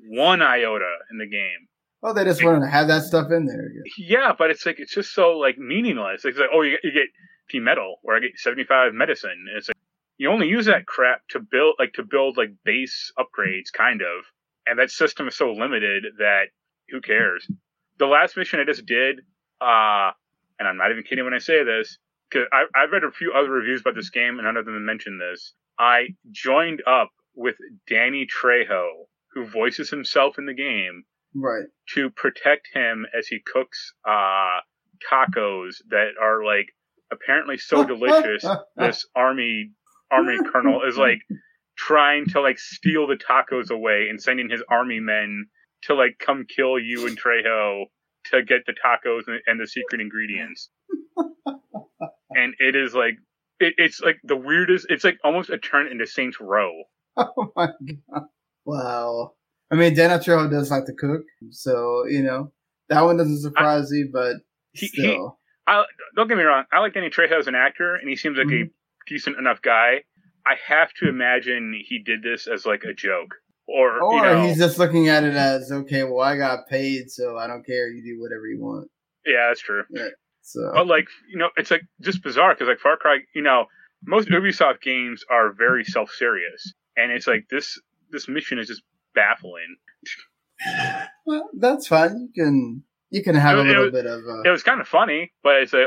[0.08, 1.68] one iota in the game.
[2.02, 3.70] Oh, they just wanted to have that stuff in there.
[3.98, 4.32] yeah.
[4.36, 6.24] But it's like it's just so like meaningless.
[6.24, 7.08] It's like oh you, get- you get
[7.48, 9.46] p metal or i get 75 medicine.
[9.56, 9.75] It's like
[10.18, 14.24] you only use that crap to build like to build like base upgrades kind of.
[14.66, 16.46] And that system is so limited that
[16.90, 17.48] who cares?
[17.98, 19.20] The last mission i just did
[19.60, 20.10] uh
[20.58, 21.96] and i'm not even kidding when i say this
[22.30, 25.18] because i've read a few other reviews about this game and none of them mention
[25.18, 25.54] this.
[25.78, 27.56] I joined up with
[27.88, 28.88] danny trejo
[29.32, 31.64] who voices himself in the game Right.
[31.94, 34.58] to protect him as he cooks uh
[35.10, 36.68] tacos that are like
[37.12, 38.44] apparently so delicious
[38.76, 39.70] this army
[40.10, 41.20] army colonel is like
[41.76, 45.46] trying to like steal the tacos away and sending his army men
[45.82, 47.84] to like come kill you and Trejo
[48.30, 50.70] to get the tacos and, and the secret ingredients.
[52.30, 53.14] and it is like
[53.60, 54.86] it, it's like the weirdest.
[54.88, 56.72] It's like almost a turn into Saints Row.
[57.16, 57.68] Oh my
[58.12, 58.24] god.
[58.64, 59.32] Wow.
[59.70, 62.52] I mean, Danny Trejo does like to cook, so you know
[62.88, 64.04] that one doesn't surprise me.
[64.12, 64.36] But
[64.72, 65.18] he, he
[65.66, 66.64] I, don't get me wrong.
[66.72, 68.66] I like Danny Trejo as an actor, and he seems like Mhm.
[68.66, 68.70] a
[69.06, 70.02] decent enough guy.
[70.46, 73.34] I have to imagine he did this as like a joke,
[73.66, 76.04] or, or you know, he's just looking at it as okay.
[76.04, 77.88] Well, I got paid, so I don't care.
[77.88, 78.88] You do whatever you want.
[79.26, 79.82] yeah, that's true.
[80.42, 83.64] So But like, you know, it's like just bizarre because like Far Cry, you know,
[84.04, 87.80] most Ubisoft games are very self-serious, and it's like this
[88.12, 88.82] this mission is just
[89.16, 89.74] baffling.
[91.26, 92.28] well, that's fine.
[92.34, 94.80] You can you can have It a little it was- bit of It was kind
[94.80, 95.86] of funny, but it's like,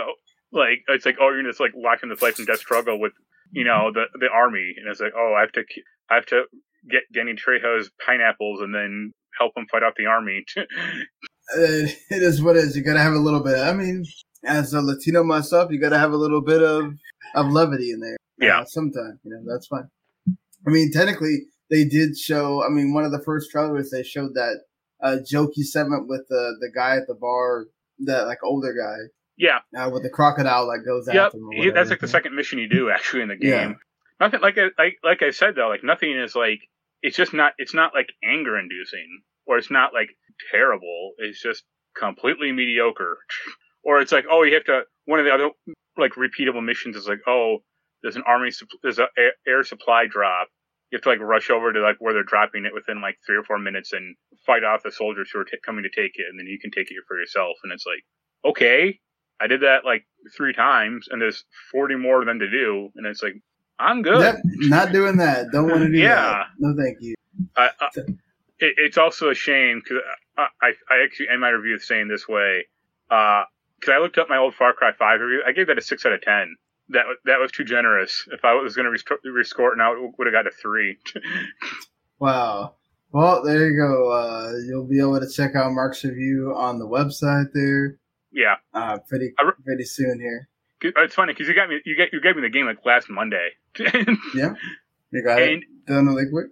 [0.52, 3.14] like it's like, oh, you're just like watching this life and death struggle with,
[3.52, 5.64] you know, the the army, and it's like, oh, I have to
[6.10, 6.44] I have to
[6.90, 10.44] get Danny Trejo's pineapples and then help him fight off the army.
[10.56, 12.76] it it is what it is.
[12.76, 13.60] You gotta have a little bit.
[13.60, 14.06] I mean,
[14.46, 16.94] as a Latino myself, you gotta have a little bit of
[17.36, 18.18] of levity in there.
[18.40, 18.62] Yeah.
[18.62, 19.90] Uh, sometimes you know that's fine.
[20.68, 22.64] I mean, technically, they did show.
[22.64, 24.62] I mean, one of the first trailers they showed that
[25.02, 27.68] uh, jokey segment with the the guy at the bar,
[28.00, 29.10] that like older guy
[29.40, 31.28] yeah, uh, with the crocodile that goes yep.
[31.28, 31.70] after him.
[31.70, 33.50] or that's like the second mission you do actually in the game.
[33.52, 33.74] Yeah.
[34.20, 36.60] Nothing like I like like I said though, like nothing is like
[37.02, 40.10] it's just not it's not like anger inducing or it's not like
[40.52, 41.14] terrible.
[41.18, 41.64] It's just
[41.98, 43.18] completely mediocre.
[43.84, 45.50] or it's like oh you have to one of the other
[45.98, 47.60] like repeatable missions is like oh
[48.04, 48.52] there's an army
[48.84, 50.50] there's a air, air supply drop.
[50.92, 53.38] You have to like rush over to like where they're dropping it within like three
[53.38, 56.26] or four minutes and fight off the soldiers who are t- coming to take it,
[56.30, 57.58] and then you can take it for yourself.
[57.64, 58.04] And it's like,
[58.52, 59.00] okay,
[59.42, 63.06] I did that like three times, and there's 40 more of them to do, and
[63.06, 63.36] it's like,
[63.80, 64.20] I'm good.
[64.22, 64.36] Yep,
[64.70, 65.52] not doing that.
[65.52, 66.16] Don't want to do Yeah.
[66.16, 66.46] that.
[66.60, 67.16] No, thank you.
[67.56, 70.04] I, I, it, it's also a shame because
[70.38, 72.66] I, I, I actually end my review saying this way
[73.08, 75.44] because I looked up my old Far Cry 5 review.
[75.48, 76.56] I gave that a 6 out of 10.
[76.90, 78.28] That, that was too generous.
[78.32, 80.98] If I was going to rescore it now, it would have got a 3.
[82.20, 82.76] Wow.
[83.12, 84.12] Well, there you go.
[84.12, 87.99] Uh, you'll be able to check out Marc's review on the website there.
[88.32, 88.56] Yeah.
[88.74, 90.48] Uh, pretty re- pretty soon here.
[90.82, 91.80] It's funny because you got me.
[91.86, 94.54] You get you gave me the game like last Monday, Yeah,
[95.12, 96.48] you got and it done really quick.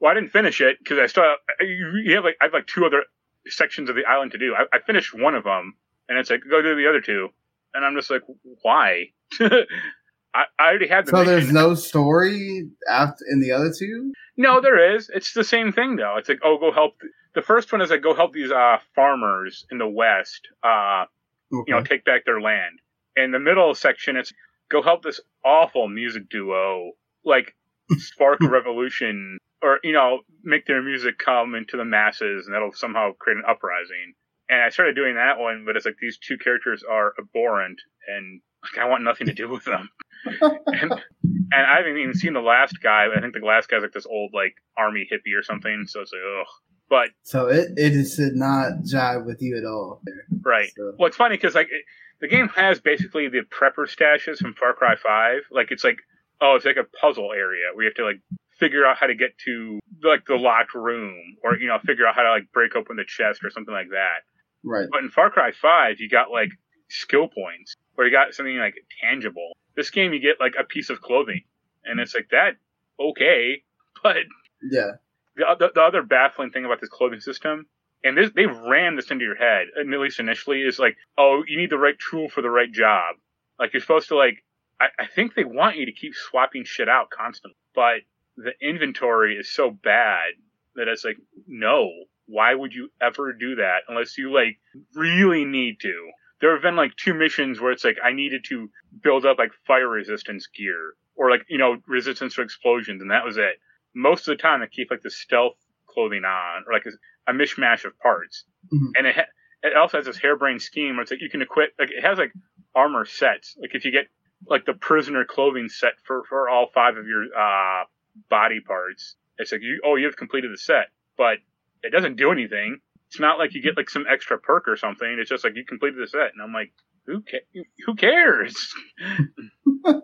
[0.00, 2.66] well, I didn't finish it because I still have, you have like I have like
[2.66, 3.04] two other
[3.46, 4.54] sections of the island to do.
[4.56, 5.74] I, I finished one of them,
[6.08, 7.28] and it's like go do the other two,
[7.74, 8.22] and I'm just like,
[8.62, 9.10] why?
[9.40, 11.10] I, I already had the.
[11.12, 14.12] So there's no story after in the other two.
[14.36, 15.08] no, there is.
[15.14, 16.16] It's the same thing though.
[16.18, 16.94] It's like oh, go help.
[17.36, 20.48] The first one is like go help these uh farmers in the west.
[20.64, 21.04] Uh,
[21.52, 21.70] Okay.
[21.70, 22.80] you know, take back their land.
[23.14, 24.32] In the middle section, it's
[24.68, 26.90] go help this awful music duo,
[27.24, 27.54] like
[27.98, 32.72] spark a revolution, or you know, make their music come into the masses, and that'll
[32.72, 34.14] somehow create an uprising.
[34.48, 38.40] And I started doing that one, but it's like these two characters are abhorrent, and
[38.64, 39.88] like, I want nothing to do with them.
[40.40, 43.06] and, and I haven't even seen the last guy.
[43.06, 45.84] I think the last guy's like this old like army hippie or something.
[45.86, 46.46] So it's like, ugh.
[46.88, 50.02] But so it it did not jive with you at all.
[50.42, 50.70] Right.
[50.76, 51.84] So, Well, it's funny because like it,
[52.20, 55.42] the game has basically the prepper stashes from Far Cry Five.
[55.50, 55.98] Like it's like
[56.40, 58.20] oh, it's like a puzzle area where you have to like
[58.58, 62.14] figure out how to get to like the locked room, or you know, figure out
[62.14, 64.24] how to like break open the chest or something like that.
[64.64, 64.88] right.
[64.90, 66.50] But in Far Cry Five, you got like
[66.88, 69.52] skill points, or you got something like tangible.
[69.74, 71.42] This game, you get like a piece of clothing,
[71.84, 72.56] and it's like that.
[72.98, 73.62] Okay,
[74.02, 74.16] but
[74.62, 74.92] Yeah.
[75.36, 77.66] The, the, the other baffling thing about this clothing system,
[78.04, 81.58] and this, they ran this into your head, at least initially, is like, oh, you
[81.58, 83.16] need the right tool for the right job.
[83.58, 84.44] Like you're supposed to like,
[84.80, 88.00] I, I think they want you to keep swapping shit out constantly, but
[88.36, 90.32] the inventory is so bad
[90.74, 91.90] that it's like, no,
[92.26, 94.58] why would you ever do that unless you like
[94.94, 96.10] really need to?
[96.40, 98.68] There have been like two missions where it's like I needed to
[99.02, 103.24] build up like fire resistance gear or like you know resistance to explosions, and that
[103.24, 103.58] was it
[103.96, 105.56] most of the time I keep like the stealth
[105.88, 108.44] clothing on or like a, a mishmash of parts.
[108.72, 108.90] Mhm.
[108.96, 109.32] And it ha-
[109.62, 112.18] it also has this harebrained scheme where it's like you can equip like it has
[112.18, 112.32] like
[112.74, 113.56] armor sets.
[113.60, 114.06] Like if you get
[114.46, 117.84] like the prisoner clothing set for for all five of your uh
[118.28, 121.38] body parts, it's like you oh you have completed the set, but
[121.82, 122.78] it doesn't do anything.
[123.08, 125.16] It's not like you get like some extra perk or something.
[125.18, 126.72] It's just like you completed the set, and I'm like,
[127.06, 127.46] who ca-
[127.86, 128.74] who cares?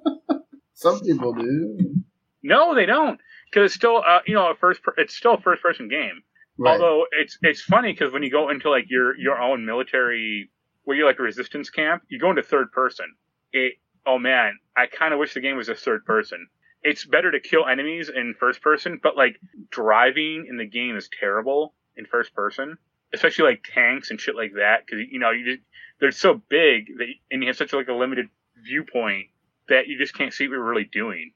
[0.74, 1.94] Some people do.
[2.42, 3.20] no, they don't,
[3.52, 6.22] because it's still uh, you know a first per- it's still a first person game.
[6.58, 6.72] Right.
[6.72, 10.50] Although it's it's funny because when you go into like your your own military,
[10.84, 13.06] where you're like a resistance camp, you go into third person.
[13.52, 13.74] It
[14.06, 16.48] oh man, I kind of wish the game was a third person.
[16.82, 19.38] It's better to kill enemies in first person, but like
[19.70, 22.76] driving in the game is terrible in first person,
[23.14, 24.84] especially like tanks and shit like that.
[24.84, 25.62] Because you know you just
[26.00, 28.28] they're so big that and you have such like a limited
[28.62, 29.28] viewpoint
[29.68, 31.32] that you just can't see what you're really doing.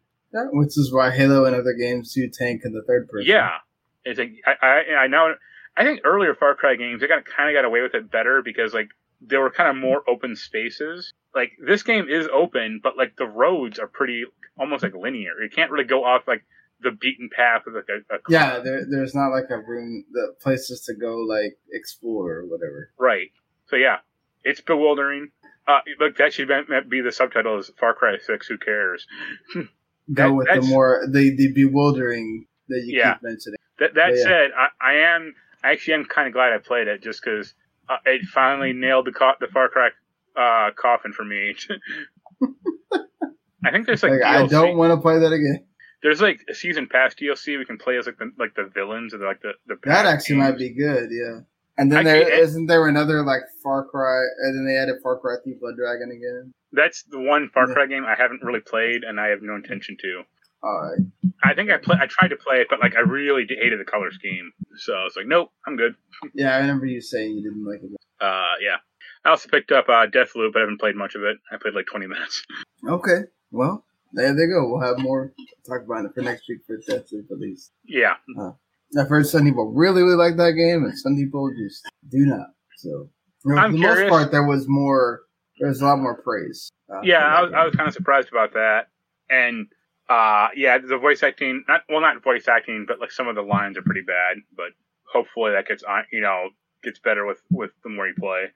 [0.53, 3.29] Which is why Halo and other games do tank in the third person.
[3.29, 3.51] Yeah,
[4.05, 5.35] it's like I, I I know.
[5.77, 8.43] I think earlier Far Cry games they got kind of got away with it better
[8.43, 8.89] because like
[9.21, 11.13] there were kind of more open spaces.
[11.35, 14.25] Like this game is open, but like the roads are pretty
[14.59, 15.33] almost like linear.
[15.43, 16.45] You can't really go off like
[16.81, 18.59] the beaten path of like a, a yeah.
[18.61, 22.91] There, there's not like a room, the places to go like explore or whatever.
[22.99, 23.31] Right.
[23.69, 23.99] So yeah,
[24.45, 25.31] it's bewildering.
[25.69, 26.49] Uh, look, that should
[26.89, 28.47] be the subtitle is Far Cry Six.
[28.47, 29.07] Who cares?
[30.13, 33.15] go with the more the the bewildering that you yeah.
[33.15, 33.59] keep mentioning.
[33.79, 34.23] That that yeah.
[34.23, 37.23] said, I, I am actually I actually am kind of glad I played it just
[37.23, 37.55] because
[37.89, 39.89] uh, it finally nailed the co- the Far Cry
[40.37, 41.55] uh, coffin for me.
[43.65, 45.65] I think there's like, like I don't want to play that again.
[46.03, 49.13] There's like a season pass DLC we can play as like the like the villains
[49.13, 49.77] or like the the.
[49.85, 50.51] That actually games.
[50.51, 51.41] might be good, yeah.
[51.79, 55.37] And then there isn't there another like Far Cry, and then they added Far Cry
[55.45, 56.55] 3 Blood Dragon again.
[56.73, 59.97] That's the one Far Cry game I haven't really played, and I have no intention
[60.01, 60.23] to.
[60.65, 61.01] Alright.
[61.45, 61.97] I think I play.
[62.01, 65.05] I tried to play it, but like I really hated the color scheme, so I
[65.05, 65.95] was like, nope, I'm good.
[66.35, 67.91] Yeah, I remember you saying you didn't like it.
[68.21, 68.77] Uh, yeah.
[69.25, 71.37] I also picked up uh, Deathloop, but I haven't played much of it.
[71.53, 72.45] I played like 20 minutes.
[72.89, 74.69] Okay, well, there they go.
[74.69, 77.73] We'll have more to talk about it for next week for Deathloop at least.
[77.85, 78.15] Yeah.
[78.39, 78.53] Uh,
[78.99, 82.49] I've heard some people really, really like that game, and some people just do not.
[82.79, 83.09] So,
[83.45, 84.01] you know, for the curious.
[84.01, 85.23] most part, there was more.
[85.59, 86.71] There was a lot more praise.
[86.93, 88.89] Uh, yeah, I was, I was kind of surprised about that,
[89.31, 89.67] and
[90.09, 93.43] uh, yeah, the voice acting, not well, not voice acting, but like some of the
[93.43, 94.39] lines are pretty bad.
[94.57, 94.71] But
[95.13, 96.49] hopefully that gets on, you know,
[96.85, 98.53] gets better with with the more you play.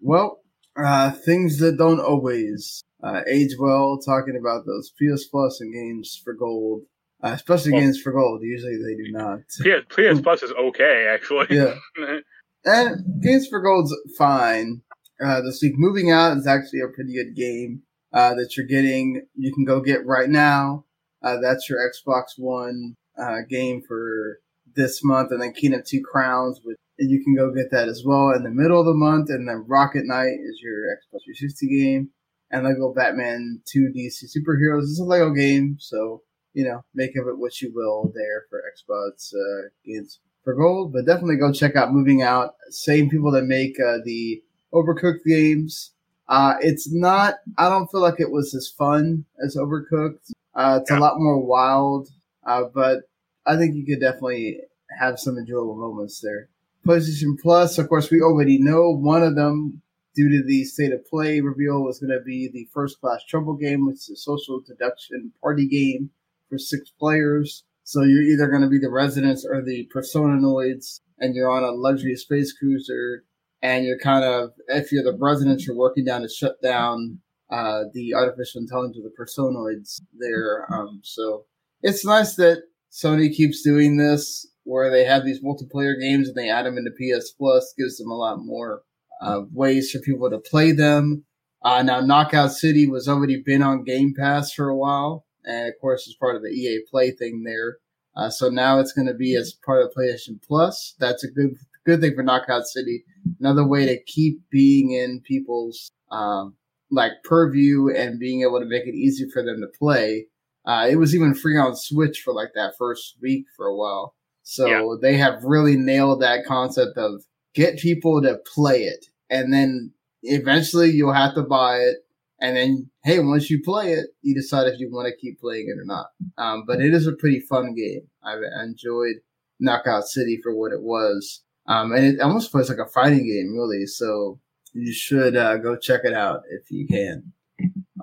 [0.00, 0.40] Well,
[0.82, 3.98] uh, things that don't always uh, age well.
[3.98, 6.82] Talking about those PS Plus and games for gold,
[7.24, 8.42] uh, especially well, games for gold.
[8.42, 9.38] Usually they do not.
[9.48, 11.46] PS, PS Plus is okay, actually.
[11.48, 11.74] Yeah,
[12.64, 14.82] and games for gold's fine.
[15.24, 17.82] Uh, this week, moving out is actually a pretty good game
[18.12, 19.26] uh, that you're getting.
[19.34, 20.84] You can go get right now.
[21.22, 24.40] Uh, that's your Xbox One uh, game for
[24.76, 28.32] this month, and then Kingdom Two Crowns, which you can go get that as well
[28.32, 29.30] in the middle of the month.
[29.30, 32.10] And then Rocket Knight is your Xbox 360 game,
[32.50, 36.20] and Lego Batman 2 DC Superheroes is a Lego game, so
[36.54, 40.92] you know make of it what you will there for Xbox uh, games for gold.
[40.92, 42.54] But definitely go check out Moving Out.
[42.70, 45.92] Same people that make uh, the Overcooked games.
[46.28, 47.34] Uh, it's not.
[47.58, 50.32] I don't feel like it was as fun as Overcooked.
[50.54, 52.08] Uh, it's a lot more wild,
[52.46, 53.00] uh, but
[53.44, 54.60] I think you could definitely
[54.98, 56.48] have some enjoyable moments there.
[56.86, 59.82] PlayStation Plus, of course, we already know one of them
[60.14, 63.54] due to the state of play reveal was going to be the First Class Trouble
[63.54, 66.10] game, which is a social deduction party game
[66.48, 67.64] for six players.
[67.82, 71.70] So you're either going to be the residents or the personoids, and you're on a
[71.70, 73.24] luxury space cruiser,
[73.62, 77.18] and you're kind of, if you're the residents, you're working down to shut down
[77.50, 80.66] uh, the artificial intelligence of the personoids there.
[80.72, 81.44] Um, so
[81.82, 86.48] it's nice that Sony keeps doing this where they have these multiplayer games and they
[86.48, 88.82] add them into PS Plus, gives them a lot more
[89.20, 91.24] uh, ways for people to play them.
[91.62, 95.74] Uh, now, Knockout City was already been on Game Pass for a while, and of
[95.80, 97.78] course, it's part of the EA Play thing there.
[98.16, 100.94] Uh, so now it's going to be as part of PlayStation Plus.
[100.98, 103.04] That's a good good thing for Knockout City.
[103.40, 106.54] Another way to keep being in people's um,
[106.90, 110.26] like purview and being able to make it easy for them to play.
[110.64, 114.14] Uh, it was even free on Switch for like that first week for a while.
[114.44, 114.96] So yeah.
[115.00, 120.90] they have really nailed that concept of get people to play it and then eventually
[120.90, 121.96] you'll have to buy it.
[122.40, 125.66] And then, hey, once you play it, you decide if you want to keep playing
[125.68, 126.06] it or not.
[126.36, 128.08] Um, but it is a pretty fun game.
[128.22, 129.16] I've enjoyed
[129.60, 131.42] Knockout City for what it was.
[131.66, 133.86] Um, and it almost plays like a fighting game, really.
[133.86, 134.40] So
[134.72, 137.32] you should uh, go check it out if you can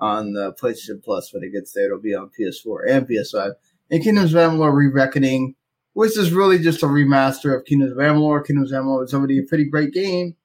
[0.00, 1.86] on the PlayStation Plus when it gets there.
[1.86, 3.52] It'll be on PS4 and PS5.
[3.90, 5.54] And Kingdoms of Amalur Re-Reckoning
[5.94, 8.44] which is really just a remaster of Kingdoms of Amalur.
[8.46, 10.36] Kingdoms of Amalur is already a pretty great game,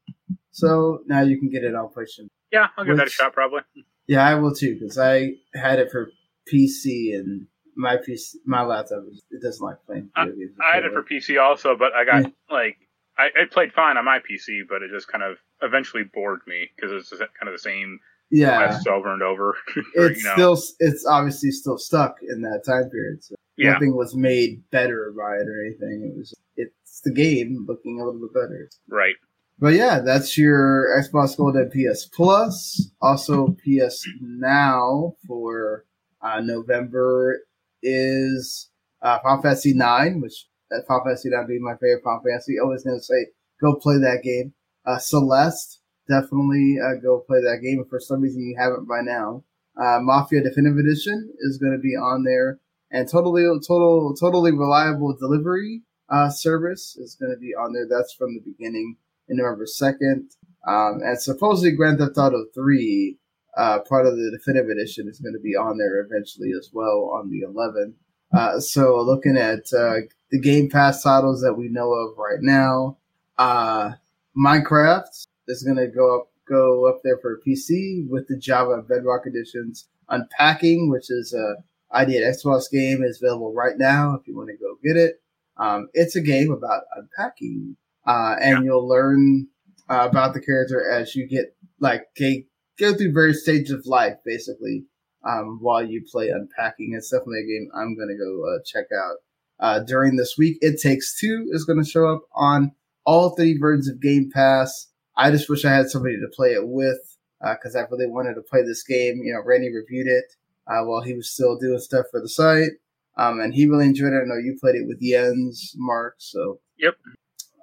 [0.52, 2.30] so now you can get it on PlayStation.
[2.52, 3.62] Yeah, I'll give which, that a shot probably.
[4.08, 6.10] Yeah, I will too because I had it for
[6.52, 10.10] PC and my PC, my laptop it doesn't like playing.
[10.16, 12.30] I, I had it for PC also, but I got yeah.
[12.50, 12.78] like
[13.18, 16.70] I, I, played fine on my PC, but it just kind of eventually bored me
[16.76, 19.56] because it's kind of the same yeah over and over.
[19.96, 20.34] it's you know.
[20.34, 23.24] still it's obviously still stuck in that time period.
[23.24, 23.74] So yeah.
[23.74, 26.12] nothing was made better by it or anything.
[26.14, 28.70] It was it's the game looking a little bit better.
[28.90, 29.16] Right.
[29.60, 32.92] But yeah, that's your Xbox Gold and PS Plus.
[33.02, 35.86] Also, PS Now for
[36.22, 37.40] uh, November
[37.82, 38.70] is
[39.02, 42.60] uh, Final Fantasy Nine, which uh, Final Fantasy Nine being my favorite Final Fantasy.
[42.60, 43.28] Always gonna say,
[43.60, 44.54] go play that game.
[44.86, 47.82] Uh, Celeste, definitely uh, go play that game.
[47.82, 49.44] If for some reason you haven't by now,
[49.76, 52.60] uh, Mafia Definitive Edition is going to be on there
[52.92, 57.88] and totally total totally reliable delivery uh, service is going to be on there.
[57.90, 58.98] That's from the beginning
[59.36, 60.32] November second.
[60.68, 63.18] Um, and supposedly Grand Theft Auto 3,
[63.58, 67.12] uh, part of the definitive edition, is going to be on there eventually as well
[67.14, 67.94] on the 11th.
[68.34, 70.02] Uh, so looking at uh,
[70.32, 72.98] the Game Pass titles that we know of right now,
[73.38, 73.92] uh,
[74.38, 79.28] Minecraft is going to go up go up there for PC with the Java Bedrock
[79.28, 79.88] editions.
[80.10, 81.56] Unpacking, which is a
[81.92, 85.22] ID at Xbox game, is available right now if you want to go get it.
[85.58, 87.76] Um, it's a game about unpacking,
[88.08, 88.64] uh, and yeah.
[88.64, 89.48] you'll learn
[89.90, 92.46] uh, about the character as you get like they
[92.80, 94.86] go through various stages of life, basically,
[95.28, 96.94] um, while you play unpacking.
[96.96, 99.18] It's definitely a game I'm going to go uh, check out
[99.60, 100.58] uh, during this week.
[100.62, 102.72] It Takes Two is going to show up on
[103.06, 104.88] all three versions of Game Pass.
[105.16, 108.36] I just wish I had somebody to play it with because uh, I really wanted
[108.36, 109.22] to play this game.
[109.24, 110.26] You know, Randy reviewed it
[110.68, 112.72] uh, while he was still doing stuff for the site,
[113.18, 114.22] um, and he really enjoyed it.
[114.22, 116.16] I know you played it with Jens, Marc.
[116.20, 116.96] So yep,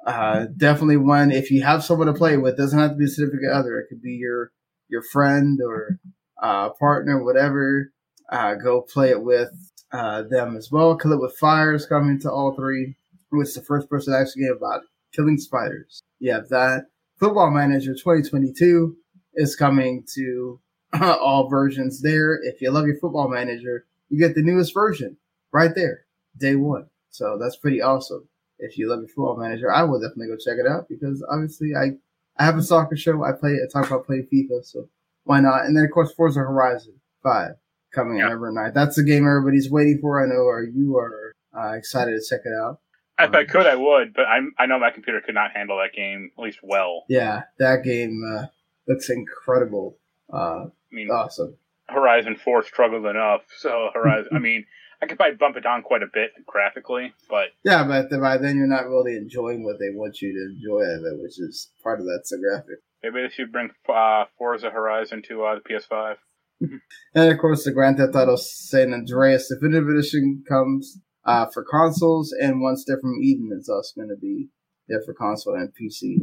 [0.07, 1.31] uh, definitely one.
[1.31, 3.79] If you have someone to play with, doesn't have to be a significant other.
[3.79, 4.53] It could be your
[4.89, 5.99] your friend or
[6.43, 7.91] uh, partner, whatever.
[8.31, 9.51] Uh, go play it with
[9.93, 10.97] uh, them as well.
[10.97, 12.97] Kill it with fire is coming to all three.
[13.33, 14.83] It's the first person action game about
[15.13, 16.03] killing spiders.
[16.21, 16.87] You have that.
[17.19, 18.97] Football Manager 2022
[19.35, 20.61] is coming to
[21.01, 22.39] all versions there.
[22.43, 25.17] If you love your Football Manager, you get the newest version
[25.53, 26.89] right there, day one.
[27.11, 28.29] So that's pretty awesome.
[28.59, 31.75] If you love your Football Manager, I will definitely go check it out because obviously
[31.75, 31.93] I
[32.39, 33.23] I have a soccer show.
[33.25, 33.53] I play.
[33.53, 34.89] I talk about playing FIFA, so
[35.25, 35.65] why not?
[35.65, 37.55] And then of course Forza Horizon Five
[37.95, 38.31] coming yeah.
[38.31, 38.75] every night.
[38.75, 40.23] That's the game everybody's waiting for.
[40.23, 42.81] I know, or you are uh, excited to check it out.
[43.19, 45.79] If um, I could, I would, but I'm, I know my computer could not handle
[45.79, 47.05] that game at least well.
[47.09, 48.47] Yeah, that game uh,
[48.89, 49.97] looks incredible.
[50.33, 51.57] Uh, I mean, awesome.
[51.89, 54.31] Horizon Four struggled enough, so Horizon.
[54.35, 54.67] I mean,
[55.05, 58.57] I could probably bump it down quite a bit graphically, but yeah, but by then
[58.57, 62.01] you're not really enjoying what they want you to enjoy of it, which is part
[62.01, 62.79] of that's the graphic.
[63.03, 66.17] Maybe they should bring uh, Forza Horizon to uh, the PS5.
[67.15, 72.35] and of course, the Grand Theft Auto San Andreas Definitive Edition comes uh, for consoles,
[72.41, 74.49] and one step from Eden is also going to be
[74.89, 76.17] there for console and PC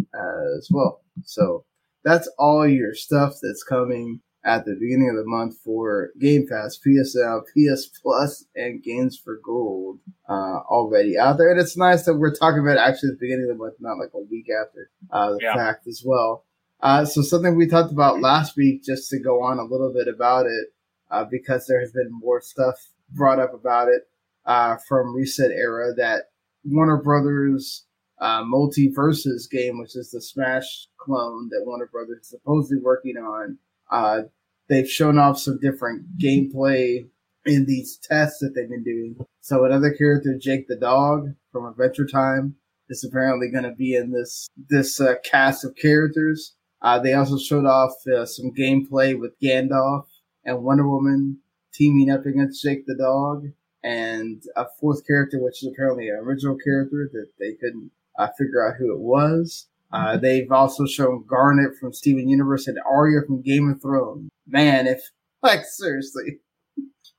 [0.58, 1.02] as well.
[1.24, 1.66] So
[2.04, 6.80] that's all your stuff that's coming at the beginning of the month for Game Pass,
[6.86, 11.52] PSL, PS Plus, and Games for Gold uh, already out there.
[11.52, 14.12] And it's nice that we're talking about actually the beginning of the month, not like
[14.16, 15.54] a week after uh, the yeah.
[15.54, 16.46] fact as well.
[16.82, 20.08] Uh, so something we talked about last week, just to go on a little bit
[20.08, 20.74] about it,
[21.12, 22.76] uh, because there has been more stuff
[23.12, 24.08] brought up about it
[24.46, 26.32] uh, from ResetEra that
[26.64, 27.86] Warner Brothers
[28.20, 33.58] uh, MultiVersus game, which is the Smash clone that Warner Brothers is supposedly working on.
[33.92, 34.24] Uh,
[34.70, 37.08] they've shown off some different gameplay
[37.46, 39.16] in these tests that they've been doing.
[39.42, 42.56] So another character, Jake the dog from Adventure Time,
[42.90, 46.56] is apparently going to be in this this uh, cast of characters.
[46.82, 50.06] Uh, they also showed off uh, some gameplay with Gandalf
[50.46, 51.40] and Wonder Woman
[51.74, 53.46] teaming up against Jake the dog
[53.84, 58.68] and a fourth character, which is apparently an original character that they couldn't uh, figure
[58.68, 59.68] out who it was.
[59.94, 64.30] Uh, they've also shown Garnet from Steven Universe and Arya from Game of Thrones.
[64.48, 65.02] Man, if
[65.44, 66.40] like seriously,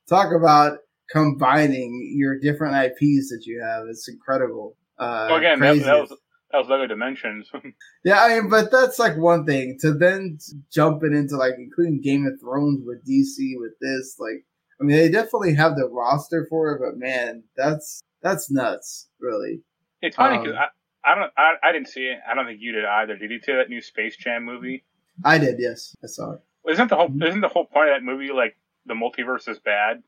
[0.07, 3.85] talk about combining your different IPs that you have.
[3.89, 4.75] It's incredible.
[4.97, 6.09] Uh, well, again, that, that, was
[6.51, 7.49] that was Lego Dimensions.
[8.05, 10.37] yeah, I mean, but that's like one thing to then
[10.71, 14.45] jump it into like including Game of Thrones with DC with this like
[14.81, 19.61] I mean, they definitely have the roster for it, but man, that's that's nuts, really.
[20.01, 20.67] It's funny because um,
[21.05, 22.19] I, don't I, I didn't see it.
[22.29, 23.15] I don't think you did either.
[23.17, 24.83] Did you see that new Space Jam movie?
[25.23, 25.57] I did.
[25.59, 26.41] Yes, I saw it.
[26.69, 27.23] Isn't the whole mm-hmm.
[27.23, 30.01] isn't the whole point of that movie like the multiverse is bad?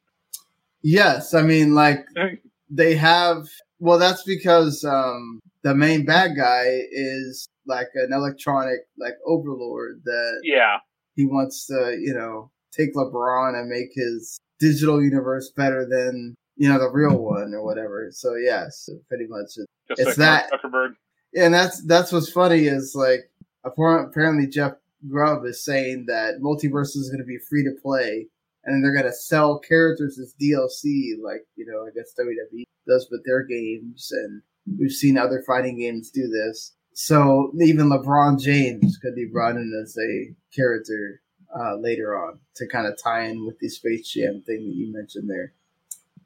[0.81, 2.05] Yes, I mean like
[2.69, 3.47] they have.
[3.79, 10.41] Well, that's because um, the main bad guy is like an electronic like overlord that
[10.43, 10.77] yeah
[11.15, 16.69] he wants to you know take LeBron and make his digital universe better than you
[16.69, 18.07] know the real one or whatever.
[18.11, 19.57] So yes, pretty much
[19.89, 20.51] it, it's like that.
[20.51, 20.95] Zuckerberg.
[21.33, 23.29] Yeah, and that's that's what's funny is like
[23.63, 24.73] apparently Jeff
[25.09, 28.27] Grubb is saying that multiverse is going to be free to play,
[28.63, 33.07] and they're going to sell characters as DLC, like you know I guess WWE does
[33.11, 34.41] with their games, and
[34.79, 36.73] we've seen other fighting games do this.
[36.93, 41.21] So even LeBron James could be brought in as a character
[41.53, 44.93] uh, later on to kind of tie in with the Space Jam thing that you
[44.93, 45.53] mentioned there.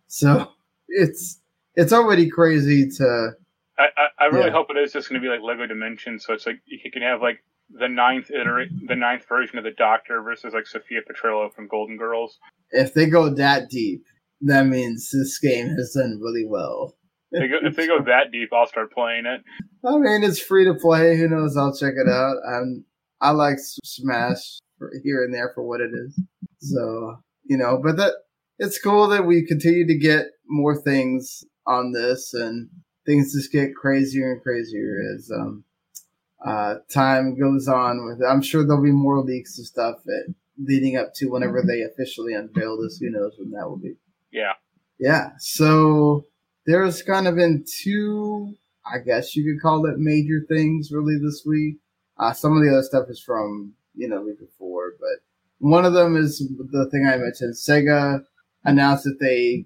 [0.07, 0.49] So
[0.87, 1.39] it's
[1.75, 3.31] it's already crazy to.
[3.79, 4.51] I, I, I really yeah.
[4.51, 7.01] hope it is just going to be like Lego Dimensions, so it's like you can
[7.01, 11.53] have like the ninth iterate, the ninth version of the Doctor versus like Sophia Petrillo
[11.53, 12.39] from Golden Girls.
[12.71, 14.03] If they go that deep,
[14.41, 16.95] that means this game has done really well.
[17.31, 19.41] If they, go, if they go that deep, I'll start playing it.
[19.85, 21.15] I mean, it's free to play.
[21.17, 21.55] Who knows?
[21.55, 22.35] I'll check it out.
[22.47, 22.85] I'm
[23.21, 24.59] I like Smash
[25.03, 26.19] here and there for what it is.
[26.59, 28.13] So you know, but that
[28.57, 32.69] it's cool that we continue to get more things on this, and
[33.09, 35.63] things just get crazier and crazier as um,
[36.45, 38.05] uh, time goes on.
[38.05, 38.21] With.
[38.27, 42.33] I'm sure there'll be more leaks and stuff that, leading up to whenever they officially
[42.33, 42.99] unveil this.
[42.99, 43.95] Who knows when that will be?
[44.31, 44.53] Yeah,
[44.99, 45.31] yeah.
[45.39, 46.27] So
[46.67, 48.55] there's kind of been two,
[48.85, 51.77] I guess you could call it major things really this week.
[52.17, 55.23] Uh, some of the other stuff is from you know week before, but
[55.57, 56.39] one of them is
[56.71, 57.55] the thing I mentioned.
[57.55, 58.23] Sega
[58.63, 59.65] announced that they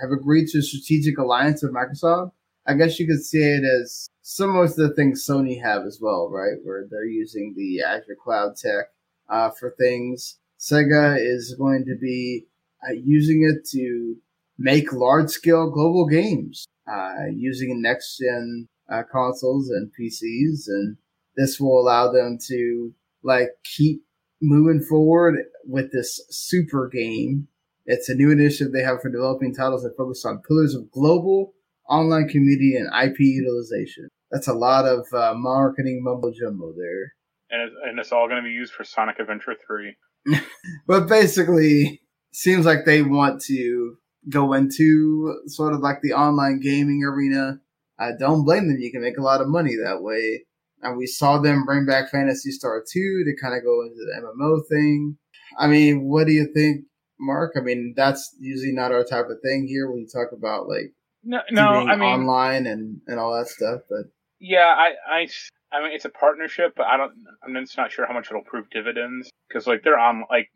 [0.00, 2.30] have agreed to a strategic alliance with Microsoft.
[2.66, 6.30] I guess you could see it as similar to the things Sony have as well,
[6.30, 6.56] right?
[6.62, 8.86] Where they're using the Azure Cloud tech
[9.28, 10.38] uh, for things.
[10.58, 12.46] Sega is going to be
[12.86, 14.16] uh, using it to
[14.58, 20.68] make large scale global games uh, using next gen uh, consoles and PCs.
[20.68, 20.96] And
[21.36, 24.02] this will allow them to like keep
[24.40, 25.36] moving forward
[25.66, 27.48] with this super game.
[27.86, 31.52] It's a new initiative they have for developing titles that focus on pillars of global
[31.88, 34.08] online community and IP utilization.
[34.30, 37.12] That's a lot of uh, marketing mumbo jumbo there.
[37.50, 39.94] And it's, and it's all going to be used for Sonic Adventure 3.
[40.86, 42.00] but basically,
[42.32, 43.96] seems like they want to
[44.28, 47.58] go into sort of like the online gaming arena.
[47.98, 48.78] I don't blame them.
[48.80, 50.44] You can make a lot of money that way.
[50.82, 54.20] And we saw them bring back Phantasy Star 2 to kind of go into the
[54.20, 55.16] MMO thing.
[55.58, 56.84] I mean, what do you think,
[57.18, 57.52] Marc?
[57.56, 60.92] I mean, that's usually not our type of thing here when you talk about like
[61.24, 63.80] no, no, I mean online and and all that stuff.
[63.88, 64.06] But
[64.40, 65.28] yeah, I, I,
[65.72, 67.12] I mean, it's a partnership, but I don't.
[67.42, 70.48] I'm just not sure how much it'll prove dividends because like they're on like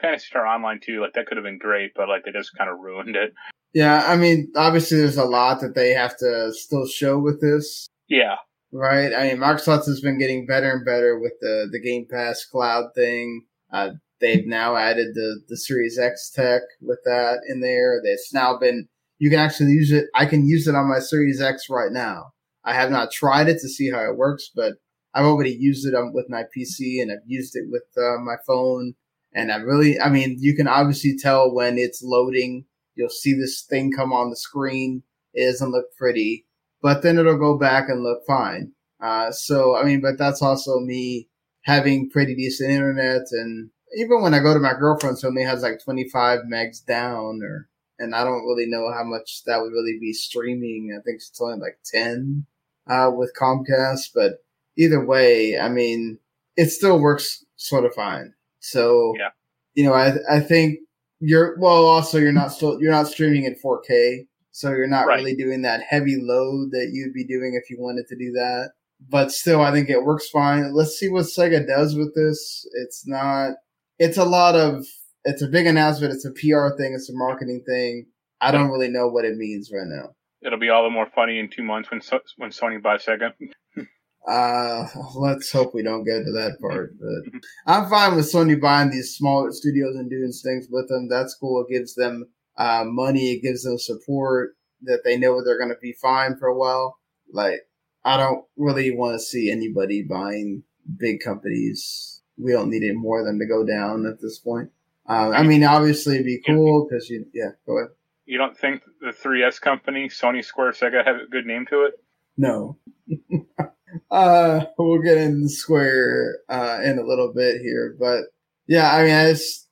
[0.00, 1.00] Phantasy Star Online 2.
[1.00, 3.34] Like that could have been great, but like they just kind of ruined it.
[3.74, 7.86] Yeah, I mean, obviously there's a lot that they have to still show with this.
[8.08, 8.36] Yeah.
[8.72, 9.12] Right.
[9.12, 12.86] I mean, Microsoft has been getting better and better with the the Game Pass cloud
[12.94, 13.44] thing.
[13.72, 13.90] Uh,
[14.20, 18.00] they've now added the the Series X tech with that in there.
[18.02, 18.88] It's now been
[19.18, 20.06] you can actually use it.
[20.14, 22.32] I can use it on my Series X right now.
[22.64, 24.74] I have not tried it to see how it works, but
[25.14, 28.94] I've already used it with my PC and I've used it with uh, my phone.
[29.32, 32.64] And I really, I mean, you can obviously tell when it's loading.
[32.94, 35.02] You'll see this thing come on the screen.
[35.32, 36.46] It doesn't look pretty,
[36.82, 38.72] but then it'll go back and look fine.
[39.00, 41.28] Uh, so, I mean, but that's also me
[41.62, 43.22] having pretty decent internet.
[43.32, 47.40] And even when I go to my girlfriend's, home, only has like 25 megs down
[47.42, 50.96] or and I don't really know how much that would really be streaming.
[50.96, 52.46] I think it's only like 10
[52.88, 54.44] uh, with Comcast, but
[54.76, 56.18] either way, I mean,
[56.56, 58.34] it still works sort of fine.
[58.60, 59.30] So, yeah.
[59.74, 60.80] you know, I, I think
[61.20, 64.26] you're, well, also you're not still, you're not streaming in 4K.
[64.52, 65.16] So you're not right.
[65.16, 68.70] really doing that heavy load that you'd be doing if you wanted to do that.
[69.10, 70.72] But still, I think it works fine.
[70.72, 72.66] Let's see what Sega does with this.
[72.72, 73.52] It's not,
[73.98, 74.86] it's a lot of
[75.26, 76.14] it's a big announcement.
[76.14, 76.94] It's a PR thing.
[76.94, 78.06] It's a marketing thing.
[78.40, 80.14] I don't really know what it means right now.
[80.42, 83.32] It'll be all the more funny in two months when so- when Sony buys Sega.
[84.28, 86.94] uh, let's hope we don't get to that part.
[87.00, 91.08] But I'm fine with Sony buying these smaller studios and doing things with them.
[91.08, 91.64] That's cool.
[91.64, 93.32] It gives them uh, money.
[93.32, 94.50] It gives them support
[94.82, 96.98] that they know they're going to be fine for a while.
[97.32, 97.62] Like
[98.04, 100.62] I don't really want to see anybody buying
[100.98, 102.22] big companies.
[102.38, 104.70] We don't need any more of them to go down at this point.
[105.08, 107.90] Uh, I mean, obviously, it'd be cool because you, yeah, go ahead.
[108.26, 111.94] You don't think the 3S company, Sony Square, Sega, have a good name to it?
[112.36, 112.76] No.
[114.10, 118.24] uh, we'll get into Square uh, in a little bit here, but
[118.66, 119.68] yeah, I mean, it's,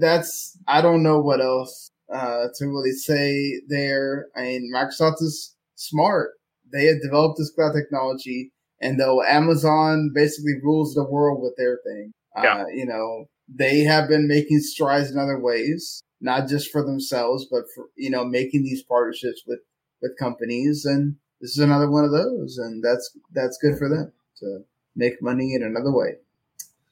[0.00, 4.28] that's I don't know what else uh, to really say there.
[4.36, 6.30] I mean, Microsoft is smart.
[6.72, 11.80] They have developed this cloud technology, and though Amazon basically rules the world with their
[11.84, 12.58] thing, yeah.
[12.58, 17.46] Uh, you know, they have been making strides in other ways, not just for themselves,
[17.50, 19.60] but for, you know, making these partnerships with,
[20.02, 20.84] with companies.
[20.84, 22.58] And this is another one of those.
[22.58, 26.16] And that's, that's good for them to make money in another way.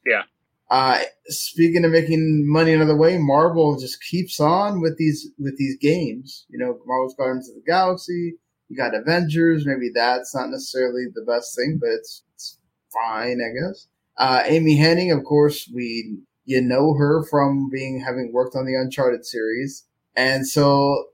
[0.06, 0.22] Yeah.
[0.68, 5.76] Uh, speaking of making money another way, Marvel just keeps on with these, with these
[5.76, 8.34] games, you know, Marvel's Guardians of the Galaxy.
[8.68, 9.64] You got Avengers.
[9.64, 12.58] Maybe that's not necessarily the best thing, but it's, it's
[12.92, 13.86] fine, I guess.
[14.16, 18.74] Uh, Amy Hennig, of course, we you know her from being having worked on the
[18.74, 19.84] Uncharted series,
[20.16, 21.06] and so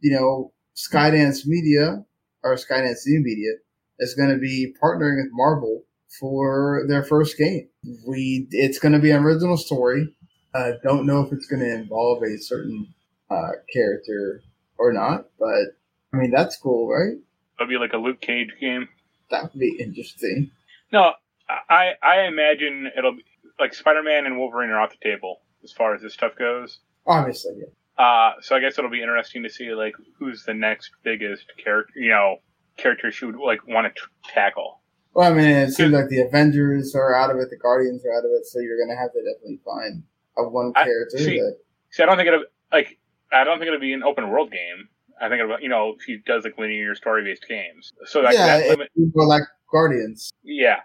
[0.00, 2.04] you know Skydance Media
[2.42, 3.52] or Skydance New Media
[3.98, 5.84] is going to be partnering with Marvel
[6.18, 7.68] for their first game.
[8.06, 10.14] We it's going to be an original story.
[10.54, 12.92] I uh, don't know if it's going to involve a certain
[13.30, 14.42] uh, character
[14.78, 15.76] or not, but
[16.12, 17.16] I mean that's cool, right?
[17.60, 18.88] It'll be like a Luke Cage game.
[19.30, 20.50] That would be interesting.
[20.92, 21.12] No,
[21.68, 23.24] I I imagine it'll be
[23.60, 26.80] like Spider Man and Wolverine are off the table as far as this stuff goes.
[27.06, 28.02] Obviously, yeah.
[28.04, 31.92] Uh, so I guess it'll be interesting to see like who's the next biggest character,
[31.98, 32.36] you know,
[32.76, 34.80] character she would like want to t- tackle.
[35.14, 38.12] Well, I mean, it seems like the Avengers are out of it, the Guardians are
[38.12, 40.04] out of it, so you're gonna have to definitely find
[40.36, 41.56] a one I- character see- that.
[41.90, 42.98] See, I don't think it'll like
[43.32, 44.88] I don't think it'll be an open world game.
[45.20, 47.92] I think it'll you know she does like linear story based games.
[48.04, 49.42] So like yeah, that limit, like
[49.72, 50.80] Guardians, yeah,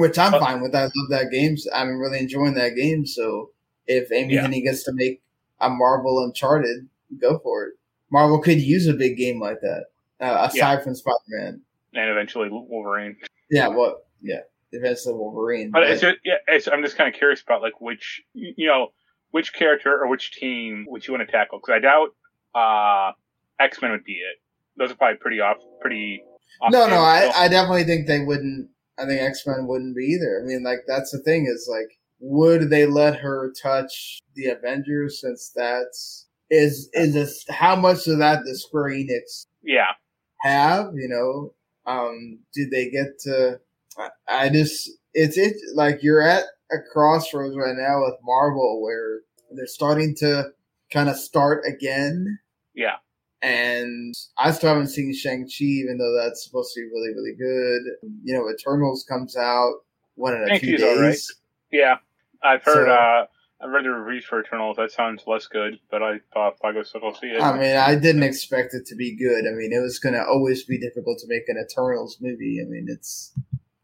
[0.00, 0.74] which I'm Uh, fine with.
[0.74, 1.56] I love that game.
[1.74, 3.06] I'm really enjoying that game.
[3.06, 3.50] So
[3.86, 4.46] if Amy Yeah.
[4.46, 5.22] Hennig gets to make
[5.60, 6.88] a Marvel Uncharted,
[7.20, 7.74] go for it.
[8.10, 9.86] Marvel could use a big game like that,
[10.20, 11.60] uh, aside from Spider Man.
[11.94, 13.16] and eventually Wolverine.
[13.50, 14.40] Yeah, well, yeah,
[14.72, 15.70] eventually Wolverine.
[15.70, 18.88] But it's just, yeah, it's, I'm just kind of curious about like which you know
[19.30, 21.58] which character or which team would you want to tackle?
[21.58, 22.08] Because I doubt
[22.54, 23.12] uh,
[23.62, 24.36] X Men would be it.
[24.76, 26.22] Those are probably pretty off, pretty.
[26.60, 27.30] Off no, no, I.
[27.34, 28.68] I definitely think they wouldn't.
[28.98, 30.40] I think X Men wouldn't be either.
[30.42, 35.20] I mean, like that's the thing is like, would they let her touch the Avengers
[35.20, 39.92] since that's is is this how much of that does Square Enix yeah,
[40.40, 40.92] have?
[40.94, 43.60] You know, um, did they get to?
[43.98, 49.20] I, I just it's it like you're at a crossroads right now with Marvel where
[49.52, 50.50] they're starting to
[50.90, 52.38] kind of start again
[52.76, 52.96] yeah.
[53.46, 57.34] And I still haven't seen Shang Chi, even though that's supposed to be really, really
[57.34, 58.10] good.
[58.24, 59.74] You know, Eternals comes out
[60.16, 61.10] one in a few Shang-Chi's right.
[61.10, 61.34] days.
[61.70, 61.96] Yeah,
[62.42, 62.86] I've heard.
[62.86, 63.26] So- uh
[63.58, 64.76] I've read the reviews for Eternals.
[64.76, 67.40] That sounds less good, but I thought I still go see it.
[67.40, 69.46] I mean, I didn't expect it to be good.
[69.46, 72.60] I mean, it was going to always be difficult to make an Eternals movie.
[72.60, 73.32] I mean, it's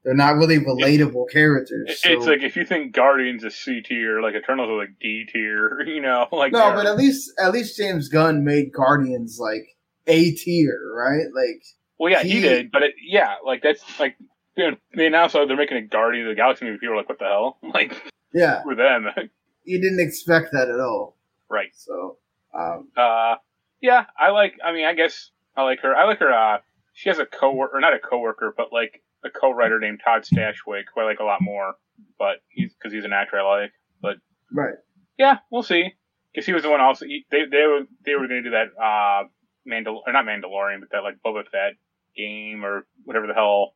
[0.05, 2.01] they're not really relatable characters.
[2.01, 5.27] So- it's like if you think Guardians is C tier, like Eternals are like D
[5.33, 5.83] tier.
[5.87, 9.77] You know, like no, but at least at least James Gunn made Guardians like
[10.07, 11.27] A tier, right?
[11.35, 11.63] Like,
[11.99, 14.17] well, yeah, he, he- did, but it, yeah, like that's like
[14.57, 16.79] you know, they announced they're making a Guardians of the Galaxy movie.
[16.79, 17.59] People are like, what the hell?
[17.75, 17.95] Like
[18.35, 19.07] yeah, for them,
[19.65, 21.17] you didn't expect that at all.
[21.49, 21.71] right?
[21.75, 22.17] So,
[22.55, 23.37] um, Uh,
[23.81, 24.55] yeah, I like.
[24.65, 25.95] I mean, I guess I like her.
[25.95, 26.33] I like her.
[26.33, 26.59] Uh,
[26.95, 31.01] she has a co-worker, not a co-worker, but like a co-writer named Todd Stashwick, who
[31.01, 31.75] I like a lot more.
[32.19, 33.73] But he's because he's an actor I like.
[34.01, 34.17] But
[34.53, 34.75] right.
[35.19, 35.93] Yeah, we'll see.
[36.33, 37.05] Because he was the one also.
[37.07, 39.25] he- They they were they were going to do that uh
[39.69, 41.75] Mandal or not Mandalorian, but that like Boba Fett
[42.17, 43.75] game or whatever the hell.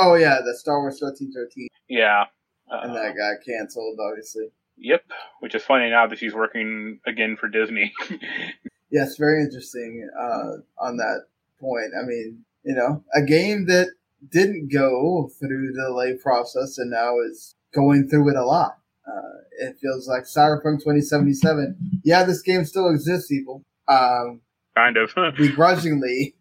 [0.00, 2.24] Oh yeah, the Star Wars thirteen thirteen, Yeah.
[2.70, 4.44] Uh, and that got canceled, obviously.
[4.76, 5.02] Yep.
[5.40, 7.92] Which is funny now that she's working again for Disney.
[8.90, 11.24] Yes, very interesting uh, on that
[11.60, 11.92] point.
[12.00, 13.88] I mean, you know, a game that
[14.30, 18.78] didn't go through the delay process and now is going through it a lot.
[19.06, 22.00] Uh, it feels like Cyberpunk 2077.
[22.04, 23.64] Yeah, this game still exists, people.
[23.86, 24.40] Um,
[24.76, 25.14] kind of.
[25.36, 26.34] begrudgingly.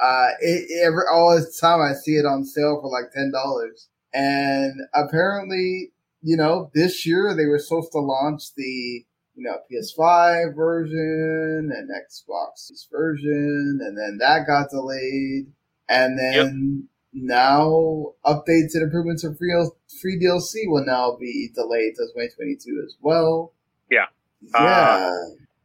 [0.00, 3.88] Uh, it, every all this time I see it on sale for like ten dollars,
[4.14, 5.92] and apparently,
[6.22, 9.04] you know, this year they were supposed to launch the
[9.34, 15.52] you know PS5 version and Xbox version, and then that got delayed,
[15.86, 19.52] and then now updates and improvements of free
[20.00, 23.52] free DLC will now be delayed to 2022 as well.
[23.90, 24.06] Yeah.
[24.54, 24.58] Yeah.
[24.60, 25.12] Uh,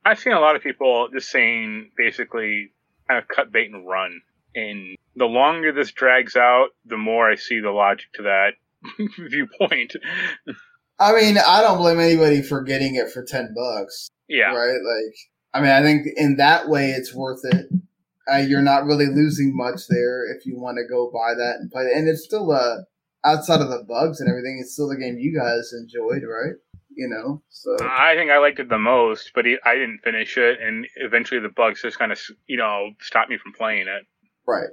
[0.06, 2.72] I've seen a lot of people just saying basically
[3.08, 4.22] kind of cut bait and run.
[4.56, 8.52] And the longer this drags out, the more I see the logic to that
[9.30, 9.94] viewpoint.
[11.00, 14.54] I mean, I don't blame anybody for getting it for ten bucks, Yeah.
[14.54, 14.78] right?
[14.78, 15.16] Like,
[15.54, 17.66] I mean, I think in that way it's worth it.
[18.32, 21.70] Uh, you're not really losing much there if you want to go buy that and
[21.72, 22.78] play it, and it's still uh
[23.24, 24.58] outside of the bugs and everything.
[24.62, 26.56] It's still the game you guys enjoyed, right?
[26.96, 30.60] You know, so I think I liked it the most, but I didn't finish it,
[30.62, 34.04] and eventually the bugs just kind of, you know, stopped me from playing it.
[34.48, 34.70] right.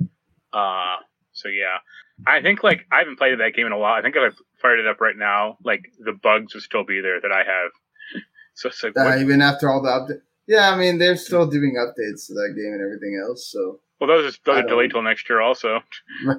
[0.53, 1.79] Uh, so yeah,
[2.27, 3.95] I think like I haven't played that game in a while.
[3.95, 7.01] I think if I fired it up right now, like the bugs would still be
[7.01, 7.71] there that I have.
[8.55, 11.77] So it's like, Uh, even after all the updates, yeah, I mean, they're still doing
[11.79, 13.51] updates to that game and everything else.
[13.51, 15.81] So well, those are, those are delayed till next year, also.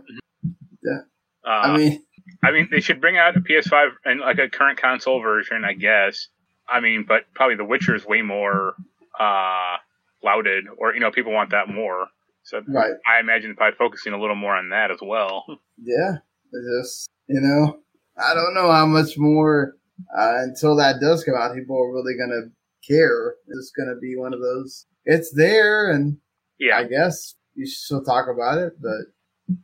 [0.85, 0.99] Yeah.
[1.45, 2.03] Uh, I mean,
[2.43, 5.73] I mean, they should bring out a PS5 and like a current console version, I
[5.73, 6.27] guess.
[6.67, 8.75] I mean, but probably The Witcher is way more
[9.19, 9.77] uh,
[10.23, 12.07] lauded, or you know, people want that more.
[12.43, 12.91] So right.
[13.07, 15.45] I imagine probably focusing a little more on that as well.
[15.81, 16.17] Yeah,
[16.51, 17.79] just you know,
[18.17, 19.75] I don't know how much more
[20.17, 21.55] uh, until that does come out.
[21.55, 22.49] People are really gonna
[22.87, 23.35] care.
[23.47, 24.85] It's gonna be one of those.
[25.05, 26.17] It's there, and
[26.59, 28.73] Yeah, I guess you should still talk about it.
[28.81, 29.57] But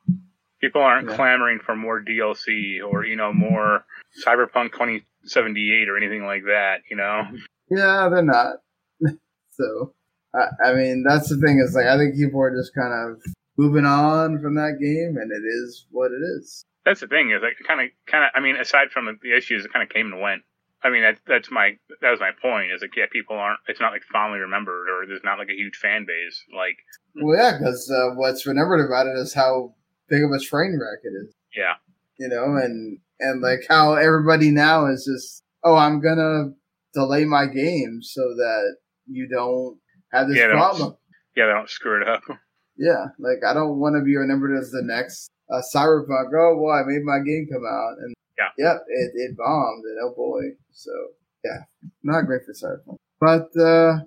[0.61, 1.15] people aren't Yeah.
[1.15, 3.85] clamoring for more DLC or you know more
[4.25, 6.81] Cyberpunk 2078 or anything like that.
[6.89, 7.23] You know,
[7.69, 8.57] yeah, they're not.
[9.51, 9.93] so,
[10.33, 13.21] I, I mean, that's the thing is like I think people are just kind of
[13.57, 16.65] moving on from that game, and it is what it is.
[16.85, 18.31] that's the thing is like kind of kind of.
[18.35, 20.41] I mean, aside from the issues, it kind of came and went.
[20.83, 21.71] I mean, that, that's my
[22.01, 22.71] that was my point.
[22.71, 23.59] Is like yeah, people aren't.
[23.67, 26.43] It's not like fondly remembered, or there's not like a huge fan base.
[26.55, 26.77] Like,
[27.15, 29.75] well, yeah, because uh, what's remembered about it is how
[30.07, 31.33] big of a train wreck it is.
[31.55, 31.73] Yeah,
[32.17, 36.53] you know, and and like how everybody now is just, oh, I'm gonna
[36.93, 39.77] delay my game so that you don't
[40.13, 40.95] have this yeah, problem.
[41.35, 42.23] Yeah, they don't screw it up.
[42.81, 46.31] Yeah, like I don't want to be remembered as the next uh, Cyberpunk.
[46.33, 49.97] Oh well, I made my game come out, and yeah, yep, it, it bombed, and
[50.03, 50.91] oh boy, so
[51.43, 51.63] yeah,
[52.03, 52.97] not great for Cyberpunk.
[53.19, 53.99] But uh,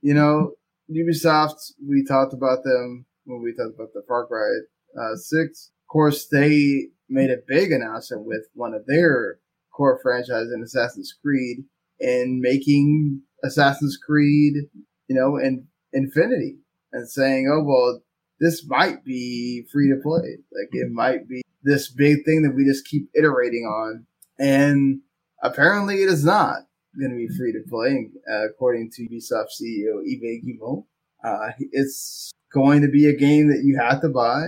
[0.00, 0.52] you know,
[0.90, 4.46] Ubisoft, we talked about them when we talked about the Far Cry
[4.98, 5.70] uh, Six.
[5.84, 9.38] Of course, they made a big announcement with one of their
[9.74, 11.64] core franchises in Assassin's Creed
[12.00, 14.54] and making Assassin's Creed,
[15.08, 16.58] you know, and Infinity
[16.92, 18.00] and saying, oh, well,
[18.40, 20.38] this might be free to play.
[20.52, 24.06] Like it might be this big thing that we just keep iterating on.
[24.38, 25.00] And
[25.42, 26.56] apparently it is not
[26.98, 30.84] going to be free to play, uh, according to Ubisoft CEO Yves Guillemot.
[31.22, 34.44] Uh, it's going to be a game that you have to buy.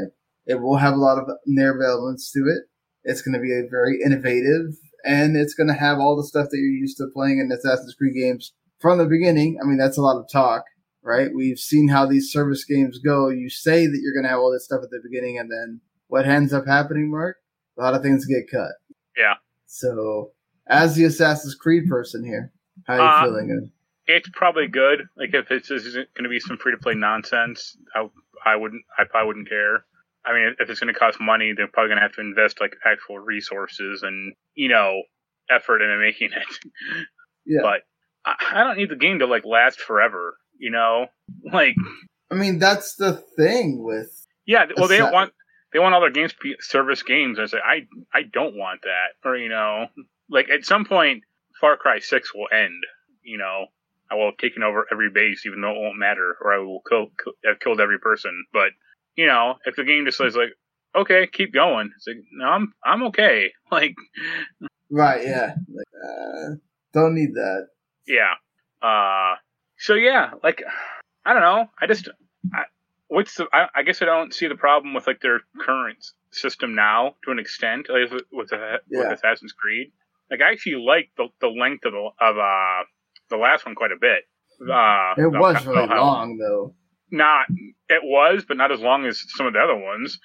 [0.47, 2.65] It will have a lot of narrative elements to it.
[3.05, 6.49] It's going to be a very innovative and it's going to have all the stuff
[6.51, 9.59] that you're used to playing in Assassin's Creed games from the beginning.
[9.63, 10.65] I mean, that's a lot of talk,
[11.03, 11.31] right?
[11.35, 13.29] We've seen how these service games go.
[13.29, 15.81] You say that you're going to have all this stuff at the beginning, and then
[16.11, 17.37] what ends up happening, Marc?
[17.79, 18.73] A lot of things get cut.
[19.17, 19.35] Yeah.
[19.67, 20.33] So,
[20.69, 22.53] as the Assassin's Creed person here,
[22.87, 23.71] how are you uh, feeling?
[24.07, 25.03] It's probably good.
[25.17, 28.09] Like if it's going to be some free to play nonsense, I,
[28.45, 28.83] I wouldn't.
[28.99, 29.85] I probably wouldn't care.
[30.27, 32.61] I mean, if it's going to cost money, they're probably going to have to invest
[32.61, 35.03] like actual resources and you know
[35.49, 37.07] effort into making it.
[37.47, 37.61] Yeah.
[37.63, 37.83] But
[38.27, 40.37] I, I don't need the game to like last forever.
[40.59, 41.07] You know,
[41.53, 41.75] like.
[42.31, 44.27] I mean, that's the thing with.
[44.47, 45.33] Yeah, well, they don't want
[45.73, 47.39] they want all their games service games.
[47.39, 49.87] I say I I don't want that, or you know,
[50.29, 51.25] like at some point,
[51.61, 52.83] Far Cry Six will end.
[53.23, 53.67] You know,
[54.11, 56.83] I will have taken over every base, even though it won't matter, or I will
[56.89, 58.45] kill, kill have killed every person.
[58.53, 58.71] But
[59.17, 60.51] you know, if the game just says like,
[60.95, 63.53] okay, keep going, it's like, no, I'm I'm okay.
[63.71, 63.95] Like,
[64.91, 66.57] right, yeah, like, uh,
[66.93, 67.69] don't need that.
[68.09, 68.35] Yeah.
[68.83, 69.37] Uh.
[69.79, 70.65] So yeah, like,
[71.25, 71.71] I don't know.
[71.81, 72.09] I just,
[72.53, 72.65] I,
[73.11, 73.47] what's the?
[73.53, 77.31] I, I guess I don't see the problem with like their current system now to
[77.31, 78.79] an extent, like with with, yeah.
[78.91, 79.93] with Assassin's Creed.
[80.31, 82.85] Like, I actually like the the length of the of uh
[83.29, 84.25] the last one quite a bit.
[84.63, 86.75] Uh, it was really long though.
[87.11, 87.47] Not
[87.89, 90.19] it was, but not as long as some of the other ones.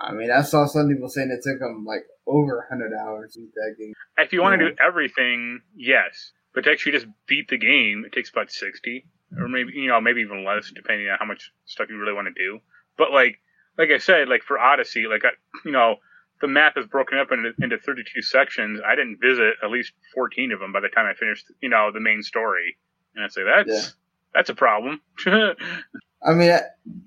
[0.00, 3.40] I mean, I saw some people saying it took them like over 100 hours to
[3.40, 3.92] beat that game.
[4.18, 6.32] If you want to do everything, yes.
[6.54, 9.06] But to actually just beat the game, it takes about 60.
[9.38, 12.28] Or maybe, you know, maybe even less, depending on how much stuff you really want
[12.28, 12.60] to do.
[12.98, 13.38] But like,
[13.78, 15.30] like I said, like for Odyssey, like, I,
[15.64, 15.96] you know,
[16.40, 18.80] the map is broken up into, into 32 sections.
[18.86, 21.90] I didn't visit at least 14 of them by the time I finished, you know,
[21.92, 22.76] the main story.
[23.14, 23.90] And I'd say that's, yeah.
[24.34, 25.00] that's a problem.
[25.26, 26.56] I mean,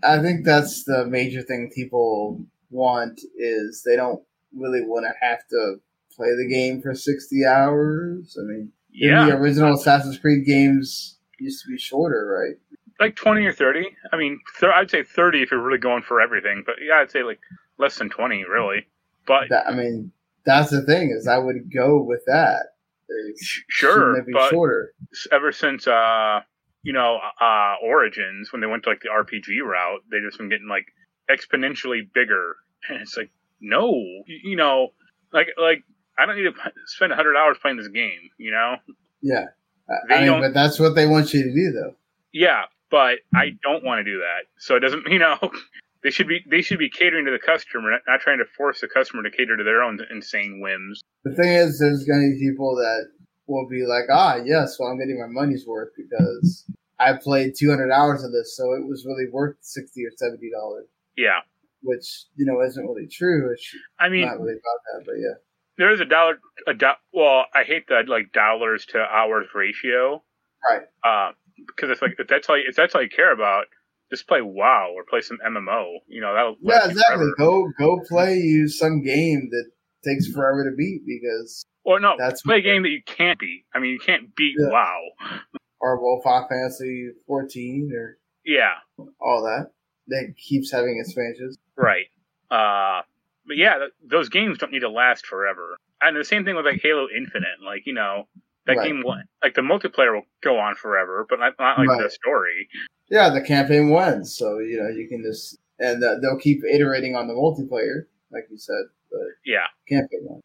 [0.04, 4.22] I think that's the major thing people want is they don't
[4.56, 5.76] really want to have to
[6.16, 8.38] play the game for 60 hours.
[8.40, 9.26] I mean, yeah.
[9.26, 12.78] the original Assassin's Creed games used to be shorter, right?
[13.00, 13.88] Like 20 or 30.
[14.12, 17.12] I mean, th- I'd say 30 if you're really going for everything, but yeah, I'd
[17.12, 17.40] say like
[17.78, 18.88] less than 20, really.
[19.28, 20.12] But that, I mean,
[20.46, 22.68] that's the thing is I would go with that.
[23.40, 24.94] sure, but shorter.
[25.32, 26.42] ever since uh
[26.86, 30.50] you know, uh, Origins, when they went to like the RPG route, they just been
[30.50, 30.86] getting like
[31.30, 32.56] exponentially bigger.
[32.88, 33.96] And it's like, no,
[34.28, 34.90] you know,
[35.34, 35.82] like, like,
[36.20, 36.54] I don't need to
[36.86, 38.76] spend 100 hours playing this game, you know?
[39.24, 39.46] Yeah.
[39.90, 41.96] I mean, but that's what they want you to do, though.
[42.34, 44.46] Yeah, but I don't want to do that.
[44.58, 45.38] So it doesn't, you know,
[46.04, 48.88] they should be they should be catering to the customer, not trying to force the
[48.88, 51.02] customer to cater to their own insane whims.
[51.24, 53.10] The thing is, there's going to be people that
[53.48, 56.66] will be like, ah, yes, well, I'm getting my money's worth because
[57.00, 60.86] I played 200 hours of this, so it was really worth 60 or 70 dollars.
[61.18, 61.40] Yeah,
[61.82, 63.52] which you know isn't really true.
[63.52, 65.36] It's I mean, not really about that, but yeah.
[65.78, 70.24] There is a dollar, a do- well, I hate that like dollars to hours ratio,
[70.70, 70.84] right?
[71.04, 71.32] Uh,
[71.68, 73.66] because it's like if that's all you, if that's all you care about,
[74.10, 75.98] just play WoW or play some MMO.
[76.08, 77.28] You know that'll yeah, exactly.
[77.38, 79.72] Go go play you some game that
[80.04, 83.66] takes forever to beat because or no, that's play a game that you can't beat.
[83.74, 84.70] I mean, you can't beat yeah.
[84.70, 85.02] WoW
[85.82, 88.74] or well, Final Fantasy 14 or yeah,
[89.20, 89.72] all that
[90.08, 91.58] that keeps having expansions.
[91.76, 92.06] Right.
[92.50, 93.02] Uh,
[93.48, 95.78] but yeah, th- those games don't need to last forever.
[96.02, 97.62] And the same thing with like Halo Infinite.
[97.64, 98.28] Like you know,
[98.68, 98.88] that right.
[98.88, 99.04] game
[99.44, 102.04] like the multiplayer will go on forever, but not, not like right.
[102.04, 102.68] the story.
[103.10, 107.16] Yeah, the campaign wins, so you know you can just and uh, they'll keep iterating
[107.16, 108.06] on the multiplayer.
[108.32, 109.68] like you said, but Yeah.
[110.22, 110.42] one.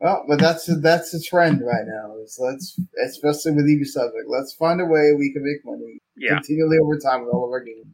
[0.00, 2.16] Well, but that's that's the trend right now.
[2.22, 6.34] Is let's especially with Ubisoft, like let's find a way we can make money Yeah.
[6.34, 7.86] continually over time with all of our games.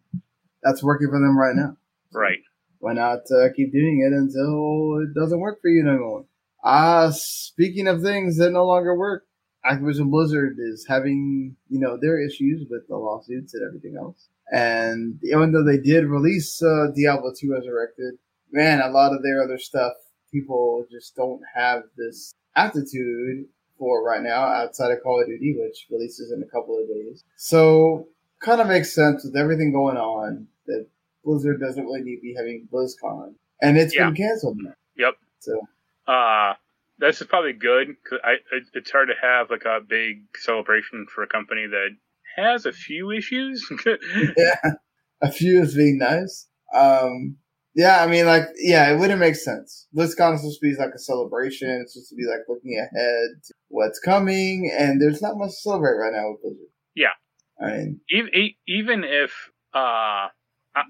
[0.62, 1.76] That's working for them right now.
[2.12, 2.38] Right.
[2.78, 6.24] Why not uh, keep doing it until it doesn't work for you no more?
[6.62, 9.24] Uh, speaking of things that no longer work,
[9.64, 14.28] Activision Blizzard is having, you know, their issues with the lawsuits and everything else.
[14.52, 18.14] And even though they did release uh, Diablo 2 Resurrected,
[18.52, 19.92] man, a lot of their other stuff,
[20.32, 23.46] people just don't have this aptitude
[23.78, 27.24] for right now outside of Call of Duty, which releases in a couple of days.
[27.36, 28.08] So,
[28.40, 30.86] kind of makes sense with everything going on that
[31.26, 33.34] Blizzard doesn't really need to be having BlizzCon.
[33.60, 34.06] And it's Yeah.
[34.06, 34.74] been canceled now.
[34.96, 35.14] Yep.
[35.40, 35.60] So,
[36.06, 36.54] Uh,
[36.98, 38.20] this is probably good because
[38.72, 41.90] it's hard to have like a big celebration for a company that
[42.36, 43.68] has a few issues.
[44.38, 44.72] yeah,
[45.20, 46.48] a few is being nice.
[46.72, 47.36] Um,
[47.74, 49.88] yeah, I mean, like, yeah, it wouldn't make sense.
[49.94, 51.68] BlizzCon is supposed to be like a celebration.
[51.82, 55.56] It's supposed to be like looking ahead to what's coming, and there's not much to
[55.56, 56.68] celebrate right now with Blizzard.
[56.94, 57.12] Yeah.
[57.60, 58.30] I mean, even
[58.66, 60.28] even if uh,
[60.74, 60.82] uh,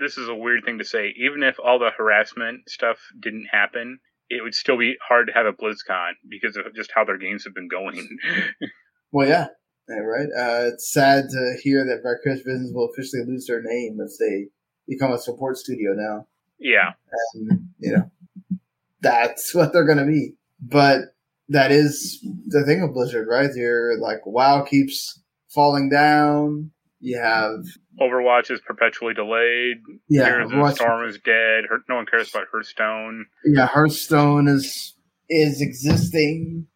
[0.00, 3.98] this is a weird thing to say, even if all the harassment stuff didn't happen,
[4.28, 7.44] it would still be hard to have a BlizzCon because of just how their games
[7.44, 8.08] have been going.
[9.12, 9.46] well, yeah,
[9.88, 10.28] yeah right.
[10.28, 14.46] Uh, it's sad to hear that Vicarious Visions will officially lose their name if they
[14.88, 16.26] become a support studio now.
[16.58, 16.92] yeah,
[17.34, 18.10] and you know
[19.00, 20.34] that's what they're gonna be.
[20.60, 21.00] But
[21.48, 23.50] that is the thing with Blizzard, right?
[23.54, 26.70] You're like WoW keeps falling down.
[27.04, 27.60] You have
[28.00, 29.76] Overwatch is perpetually delayed.
[30.08, 31.64] yeah, Heroes the Storm is dead.
[31.68, 33.26] Her- no one cares about Hearthstone.
[33.44, 34.94] yeah, Hearthstone is
[35.28, 36.66] is existing.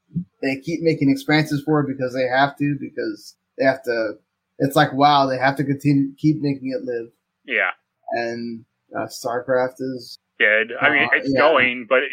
[0.42, 4.12] They keep making expansions for it because they have to because they have to.
[4.58, 5.26] It's like WoW.
[5.26, 7.10] They have to continue keep making it live.
[7.46, 7.70] Yeah,
[8.12, 8.64] And
[8.94, 10.68] uh, StarCraft is dead.
[10.80, 11.40] I mean, Uh, it's yeah.
[11.40, 12.10] going, but it,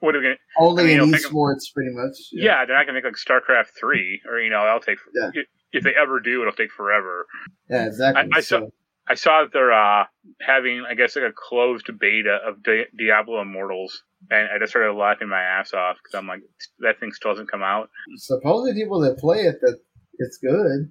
[0.00, 0.36] what are we gonna?
[0.58, 2.16] only I mean, in esports, pretty much.
[2.32, 2.64] Yeah.
[2.64, 4.98] they're not gonna make like StarCraft three, or you know, I'll take.
[5.14, 5.30] Yeah.
[5.72, 7.26] If they ever do, it'll take forever.
[7.70, 8.30] yeah, exactly.
[8.32, 8.68] I- I saw-
[9.10, 10.04] I saw that they're uh,
[10.42, 14.92] having, I guess, like a closed beta of Di- Diablo Immortals, and I just started
[14.92, 16.42] laughing my ass off because I'm like,
[16.80, 17.88] that thing still hasn't come out.
[18.16, 19.78] supposedly people that play it that
[20.18, 20.90] it's good.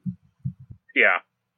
[0.95, 1.17] Yeah,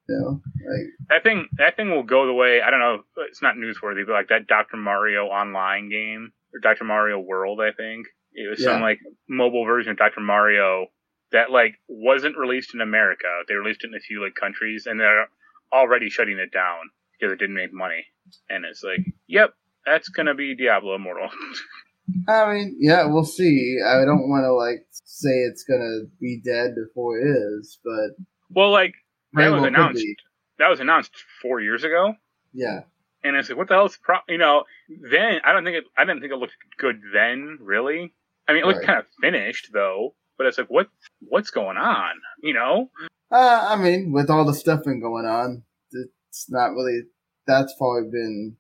[0.10, 2.62] You know, like that thing, that thing will go the way.
[2.62, 3.04] I don't know.
[3.30, 4.76] It's not newsworthy, but like that Dr.
[4.76, 6.84] Mario online game or Dr.
[6.84, 9.00] Mario World, I think it was some like
[9.30, 10.20] mobile version of Dr.
[10.20, 10.88] Mario
[11.32, 13.28] that like wasn't released in America.
[13.48, 15.28] They released it in a few like countries, and they're
[15.72, 18.06] already shutting it down because it didn't make money.
[18.50, 19.54] And it's like, yep,
[19.86, 21.30] that's gonna be Diablo Immortal.
[22.28, 23.78] I mean, yeah, we'll see.
[23.86, 28.72] I don't want to like say it's gonna be dead before it is, but well,
[28.72, 28.94] like
[29.34, 30.04] that was announced.
[30.58, 31.12] That was announced
[31.42, 32.16] four years ago.
[32.52, 32.82] Yeah,
[33.24, 34.18] And it's like, what the hell's the pro?
[34.28, 34.64] You know,
[35.12, 35.84] then I don't think it.
[35.96, 37.60] I didn't think it looked good then.
[37.62, 38.12] Really,
[38.48, 38.88] I mean, it looked Right.
[38.88, 40.16] kind of finished though.
[40.40, 40.88] But it's like, what?
[41.20, 42.16] What's going on?
[42.42, 42.90] You know?
[43.32, 45.62] uh, I mean, with all the stuff been going on,
[45.92, 47.02] it's not really.
[47.46, 48.56] That's probably been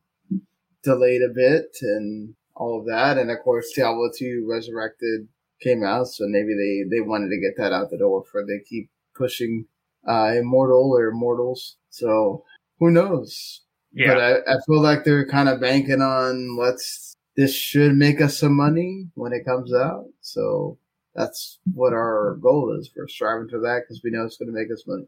[0.84, 5.28] delayed a bit and all of that, and of course, Diablo Two Resurrected
[5.62, 8.64] came out, so maybe they they wanted to get that out the door before they
[8.70, 9.66] keep pushing
[10.08, 11.78] uh, Immortal or Immortals.
[11.90, 12.44] So
[12.80, 13.62] who knows?
[13.94, 14.14] Yeah.
[14.14, 18.38] But I, I feel like they're kind of banking on let's this should make us
[18.38, 20.06] some money when it comes out.
[20.22, 20.78] So
[21.16, 22.92] that's what our goal is.
[22.96, 25.08] We're striving for that because we know it's going to make us money.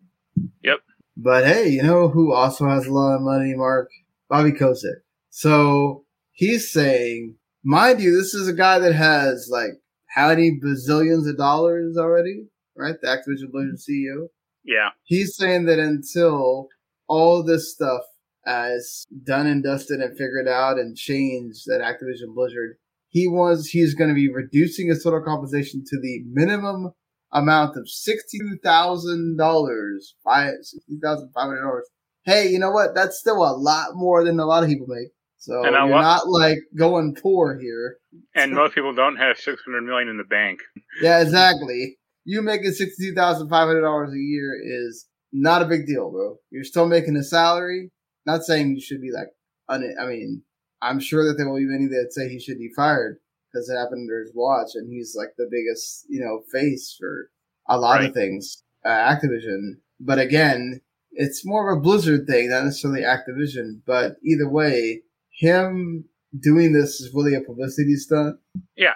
[0.63, 0.79] Yep.
[1.17, 3.89] But hey, you know who also has a lot of money, Marc?
[4.29, 5.03] Bobby Kotick.
[5.29, 9.71] So he's saying, mind you, this is a guy that has like
[10.15, 12.45] how many bazillions of dollars already,
[12.75, 12.95] right?
[13.01, 14.27] The Activision Blizzard CEO
[14.63, 14.89] yeah.
[15.03, 16.69] he's saying that until
[17.07, 18.01] all this stuff
[18.45, 22.77] is done and dusted and figured out and changed at Activision Blizzard,
[23.11, 26.91] he was he's going to be reducing his total compensation to the minimum
[27.33, 31.89] amount of sixty-two thousand dollars, five sixty thousand five hundred dollars.
[32.23, 32.95] Hey, you know what?
[32.95, 35.09] That's still a lot more than a lot of people make.
[35.37, 37.97] So And you're not like going poor here.
[38.35, 40.59] And most people don't have six hundred million in the bank.
[41.01, 41.97] Yeah, exactly.
[42.23, 46.37] You making sixty-two thousand five hundred dollars a year is not a big deal, bro.
[46.49, 47.89] You're still making a salary.
[48.25, 49.29] Not saying you should be like,
[49.67, 50.43] un- I mean,
[50.81, 53.17] I'm sure that there will be many that say he should be fired
[53.51, 57.29] because it happened under his watch, and he's like the biggest, you know, face for
[57.69, 58.09] a lot Right.
[58.09, 59.77] of things, uh, Activision.
[59.99, 63.81] But again, it's more of a Blizzard thing, not necessarily Activision.
[63.85, 66.05] But either way, him
[66.39, 68.39] doing this is really a publicity stunt.
[68.77, 68.93] Yeah.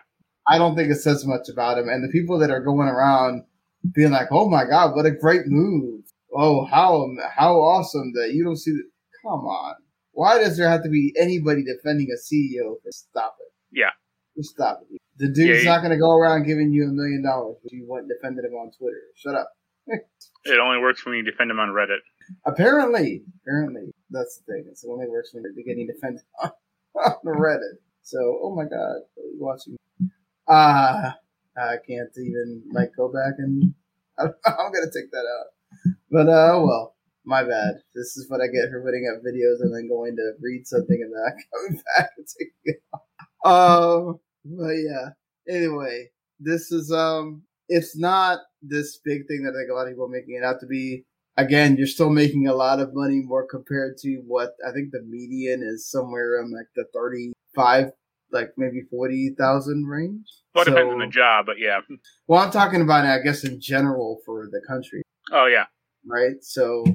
[0.48, 1.90] I don't think it says much about him.
[1.90, 3.44] And the people that are going around
[3.94, 6.04] being like, "Oh my god, what a great move!
[6.34, 8.90] Oh, how how awesome that you don't see that."
[9.24, 9.76] Come on,
[10.16, 12.82] Why does there have to be anybody defending a CEO?
[12.82, 13.52] To stop it.
[13.72, 13.92] Yeah.
[14.38, 14.98] Just stop it.
[15.18, 17.86] The dude's Yeah, not going to go around giving you a million dollars if you
[17.88, 19.02] went defended him on Twitter.
[19.16, 19.52] Shut up.
[20.48, 22.02] It only works when you defend him on Reddit.
[22.46, 24.66] Apparently, apparently, that's the thing.
[24.70, 26.52] It's the only works when you're getting defended on,
[26.96, 27.82] on Reddit.
[28.04, 28.98] So, oh my god,
[29.40, 29.76] watching.
[30.48, 31.14] Uh,
[31.58, 33.74] I can't even like go back and
[34.20, 35.48] I'm gonna take that out.
[36.12, 36.95] But uh, well,
[37.26, 37.76] my bad.
[37.94, 41.00] This is what I get for putting up videos and then going to read something
[41.02, 42.82] and then coming back and taking it.
[43.44, 45.10] Um, but yeah.
[45.48, 46.10] Anyway,
[46.40, 50.06] this is um, it's not this big thing that I think a lot of people
[50.06, 51.04] are making it out to be.
[51.38, 55.02] Again, you're still making a lot of money more compared to what I think the
[55.08, 57.92] median is somewhere around like the 35,
[58.32, 60.26] like maybe 40,000 range.
[60.54, 61.80] Well, it So- depends on the job, but yeah.
[62.28, 65.02] Well, I'm talking about, I guess, in general for the country,
[65.34, 65.66] Oh yeah.
[66.08, 66.36] right?
[66.42, 66.86] So,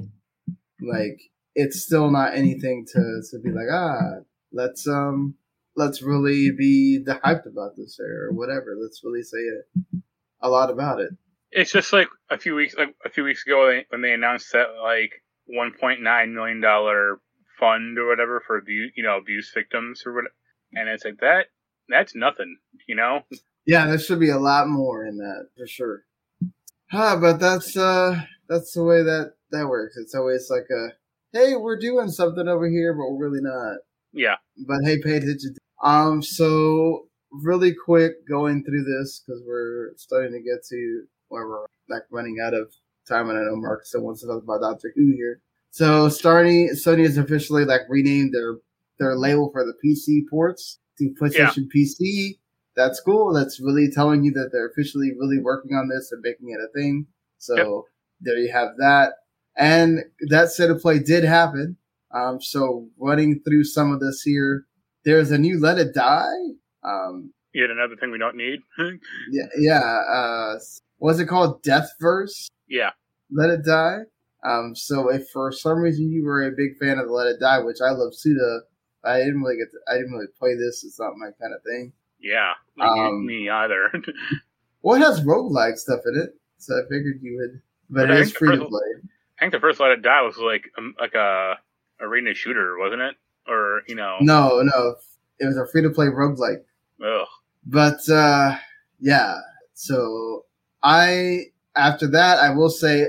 [0.81, 1.19] like,
[1.55, 4.21] it's still not anything to to be like, ah,
[4.51, 5.35] let's um,
[5.75, 8.77] let's really be the hyped about this or whatever.
[8.81, 11.11] Let's really say a, a lot about it.
[11.51, 14.51] It's just like a few weeks, like a few weeks ago, they, when they announced
[14.53, 15.11] that like
[15.53, 17.19] 1.9 million dollar
[17.59, 20.33] fund or whatever for abuse, you know, abuse victims or whatever,
[20.73, 21.47] and it's like that.
[21.89, 22.57] That's nothing,
[22.87, 23.21] you know.
[23.65, 26.03] Yeah, there should be a lot more in that for sure.
[26.93, 29.97] Ah, but that's uh that's the way that that works.
[29.97, 30.89] It's always like a
[31.33, 33.77] hey, we're doing something over here, but we're really not.
[34.13, 34.35] Yeah.
[34.67, 35.55] But hey, pay attention.
[35.83, 41.65] Um, so really quick going through this because we're starting to get to where we're
[41.89, 42.73] like running out of
[43.07, 45.41] time, and I know Marc still wants to talk about Doctor Who here.
[45.71, 48.57] So starting, Sony has officially like renamed their
[48.99, 52.37] their label for the PC ports to PlayStation PC.
[52.75, 53.33] That's cool.
[53.33, 56.71] That's really telling you that they're officially really working on this and making it a
[56.79, 57.07] thing.
[57.37, 57.85] So
[58.21, 59.13] there you have that.
[59.57, 59.99] And
[60.29, 61.77] that State of Play did happen.
[62.13, 64.65] Um, so running through some of this here,
[65.05, 66.25] there's a new Let It Die.
[66.83, 68.59] Um, Yet another thing we don't need.
[69.31, 69.99] yeah, yeah.
[70.11, 70.55] Uh,
[70.97, 71.61] what's it called?
[71.63, 72.49] Death Verse.
[72.69, 72.91] yeah.
[73.33, 73.99] Let It Die.
[74.43, 77.59] Um, so if for some reason you were a big fan of Let It Die,
[77.59, 78.61] which I love Suda,
[79.05, 80.83] I didn't really get to, I didn't really play this.
[80.83, 81.93] It's not my kind of thing.
[82.21, 82.53] Yeah.
[82.79, 83.91] Um, me either.
[84.83, 87.61] Well, it has roguelike stuff in it, so I figured you would.
[87.87, 88.81] But But it is free to play.
[89.41, 91.55] I think the first Let It Die was like um, like a
[91.99, 93.15] arena shooter, wasn't it?
[93.47, 94.95] Or you know, No, no,
[95.39, 96.63] it was a free to play roguelike.
[97.03, 97.27] ugh.
[97.65, 98.55] But uh
[98.99, 99.35] yeah,
[99.73, 100.45] so
[100.83, 103.07] I after that I will say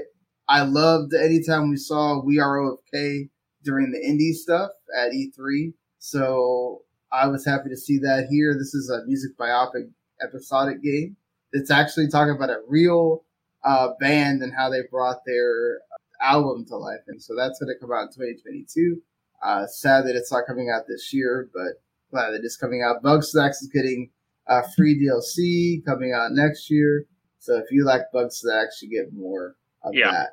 [0.49, 3.29] I loved anytime we saw We Are OFK
[3.63, 5.75] during the indie stuff at E3.
[5.99, 8.55] So I was happy to see that here.
[8.55, 9.91] This is a music biopic
[10.23, 11.17] episodic game.
[11.53, 13.25] It's actually talking about a real
[13.65, 15.79] uh, band and how they brought their
[16.23, 17.01] album to life.
[17.09, 19.01] And so that's going to come out in 2022.
[19.45, 23.03] Uh, sad that it's not coming out this year, but glad that it's coming out.
[23.03, 24.11] Bugsnax is getting
[24.47, 27.07] uh, free DLC coming out next year.
[27.41, 30.11] So if you like Bugsnax, you get more of Yeah.
[30.13, 30.29] that.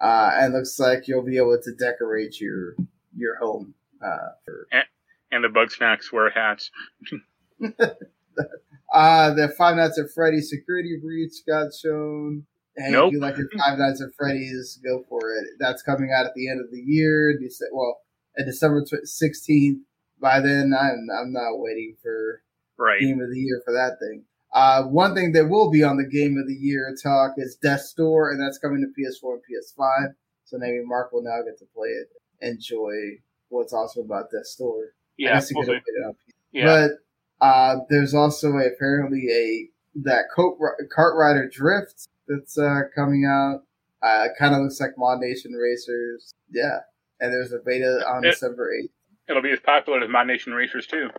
[0.00, 2.76] Uh, and looks like you'll be able to decorate your
[3.16, 3.74] your home.
[4.04, 4.66] Uh, for
[5.30, 6.70] And the Bugsnax wear hats.
[8.92, 12.46] uh, the Five Nights at Freddy's security breach got shown.
[12.78, 13.08] Hey, Nope.
[13.08, 15.48] if you like your Five Nights at Freddy's, go for it.
[15.58, 17.36] That's coming out at the end of the year.
[17.72, 17.98] Well,
[18.38, 19.82] at December sixteenth.
[20.20, 22.42] By then, I'm I'm not waiting for
[22.76, 23.00] Right.
[23.00, 24.24] game of the year for that thing.
[24.52, 27.92] Uh, one thing that will be on the game of the year talk is Death's
[27.92, 30.14] Door, and that's coming to PS4 and PS5.
[30.44, 32.08] So maybe Marc will now get to play it.
[32.40, 33.18] Enjoy
[33.48, 34.84] what's awesome about Death's Door.
[34.84, 35.34] I Yeah.
[35.34, 35.80] guess we'll could see.
[35.80, 36.34] play it on PC.
[36.52, 36.64] Yeah.
[37.40, 39.70] But uh, there's also a, apparently a
[40.02, 40.58] that Coat,
[40.96, 43.62] Kart Rider Drift that's uh, coming out.
[44.02, 46.32] Uh, it kind of looks like Mod Nation Racers.
[46.50, 46.78] Yeah.
[47.20, 48.90] And there's a beta on It- December 8th.
[49.28, 51.10] It'll be as popular as Mod Nation Racers too.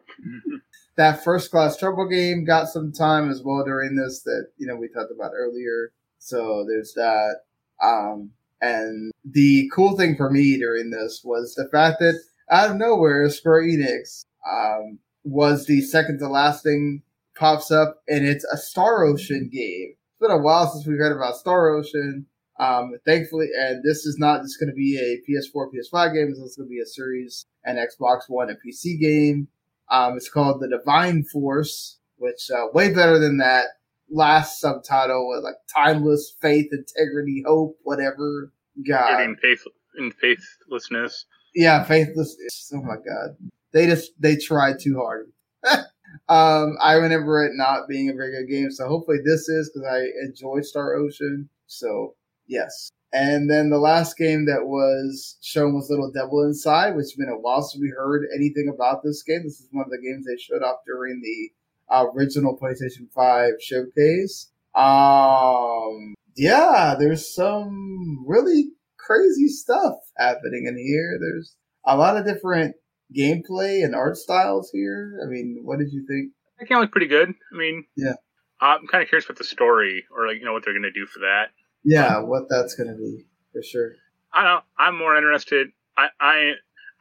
[0.98, 4.76] that first class trouble game got some time as well during this that you know
[4.76, 7.36] we talked about earlier so there's that
[7.82, 8.32] um
[8.62, 12.20] and the cool thing for me during this was the fact that
[12.52, 17.02] out of nowhere square enix um was the second to last thing
[17.38, 21.16] pops up and it's a star ocean game it's been a while since we heard
[21.16, 22.26] about star ocean
[22.60, 26.58] um thankfully and this is not just going to be a ps4 ps5 game it's
[26.58, 29.48] going to be a series and xbox one and pc game
[29.90, 33.66] um, it's called The Divine Force, which uh, way better than that
[34.12, 38.52] last subtitle with like timeless faith, integrity, hope, whatever.
[38.88, 39.64] God, in faith
[39.98, 41.26] in faithlessness.
[41.56, 42.38] yeah, faithless.
[42.74, 43.36] Oh my God,
[43.74, 45.32] they just they tried too hard.
[46.28, 49.88] um, I remember it not being a very good game, so hopefully this is because
[49.88, 51.50] I enjoy Star Ocean.
[51.68, 52.16] So
[52.48, 57.16] yes, And then the last game that was shown was Little Devil Inside, which has
[57.16, 59.42] been a while since we heard anything about this game.
[59.44, 61.52] This is one of the games they showed off during the
[61.92, 64.52] original PlayStation 5 showcase.
[64.76, 71.18] Um, yeah, there's some really crazy stuff happening in here.
[71.20, 71.56] There's
[71.86, 72.76] a lot of different
[73.16, 75.20] gameplay and art styles here.
[75.24, 76.32] I mean, what did you think?
[76.60, 77.30] That game looked pretty good.
[77.30, 78.14] I mean, Yeah.
[78.62, 80.92] I'm kind of curious about the story or like you know what they're going to
[80.92, 81.46] do for that.
[81.86, 83.92] Yeah, what that's going to be for sure.
[84.34, 84.64] I don't.
[84.78, 85.70] I'm more interested.
[85.98, 86.52] I I,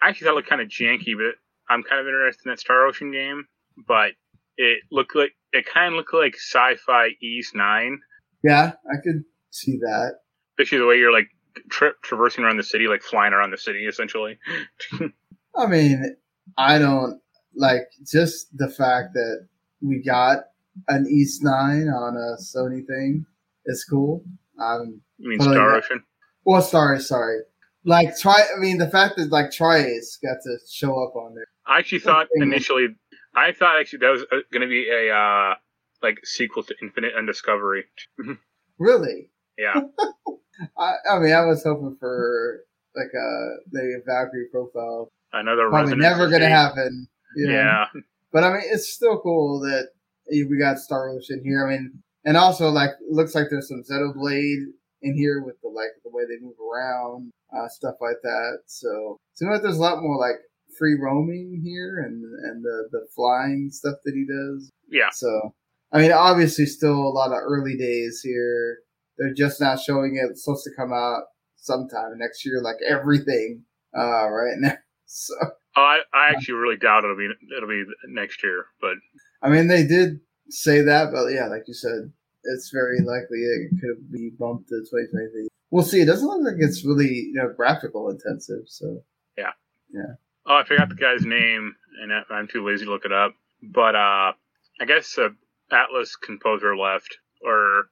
[0.00, 1.34] I actually thought it looked kind of janky, but
[1.68, 3.46] I'm kind of interested in that Star Ocean game.
[3.88, 4.12] But
[4.56, 7.98] it looked like it kind of looked like sci-fi Ys Nine,
[8.44, 10.12] Yeah, I could see that.
[10.52, 11.26] especially the way you're like
[11.70, 14.38] tra- traversing around the city, like flying around the city, essentially.
[15.56, 16.16] I mean,
[16.56, 17.20] I don't
[17.54, 19.46] like just the fact that
[19.80, 20.38] we got
[20.88, 23.24] an Ys Nine on a Sony thing
[23.66, 24.24] is cool.
[24.60, 25.76] Um, You mean Star.
[25.76, 26.02] Ocean?
[26.44, 27.40] well, sorry, sorry.
[27.84, 28.44] Like try.
[28.56, 31.46] I mean, the fact that like tri-Ace got to show up on there.
[31.66, 32.88] I actually thought initially,
[33.34, 35.54] I thought actually that was going to be a uh,
[36.02, 37.84] like sequel to Infinite Undiscovery.
[38.80, 39.28] Really?
[39.58, 39.74] Yeah,
[40.78, 42.60] I, I mean, I was hoping for
[42.94, 45.10] like uh the Valkyrie profile.
[45.32, 47.08] Another Probably never gonna happen.
[47.36, 47.52] you know?
[47.52, 47.84] Yeah,
[48.32, 49.88] But I mean, it's still cool that
[50.30, 51.66] we got Star Ocean here.
[51.66, 54.64] I mean, and also like looks like there's some Xenoblade
[55.02, 58.58] in here with the like the way they move around, uh, stuff like that.
[58.66, 60.36] So seems like there's a lot more like
[60.78, 64.70] free roaming here and and the the flying stuff that he does.
[64.90, 65.10] yeah.
[65.12, 65.54] So
[65.92, 68.78] I mean, obviously, still a lot of early days here.
[69.16, 70.30] They're just now showing it.
[70.30, 71.22] It's supposed to come out
[71.56, 73.64] sometime next year, like everything
[73.96, 74.74] uh, right now.
[75.10, 75.34] So.
[75.76, 78.94] Oh, I, I actually really doubt it'll be it'll be next year, but
[79.42, 80.18] I mean, they did
[80.50, 82.12] say that, but yeah, like you said,
[82.44, 85.48] it's very likely it could be bumped to 2023.
[85.70, 86.00] We'll see.
[86.00, 88.62] It doesn't look like it's really you know graphical intensive.
[88.66, 89.02] So
[89.36, 89.52] yeah,
[89.90, 90.14] yeah.
[90.46, 93.32] oh, I forgot the guy's name, and I'm too lazy to look it up.
[93.62, 94.32] But uh,
[94.80, 95.28] I guess uh,
[95.72, 97.84] Atlus composer left, or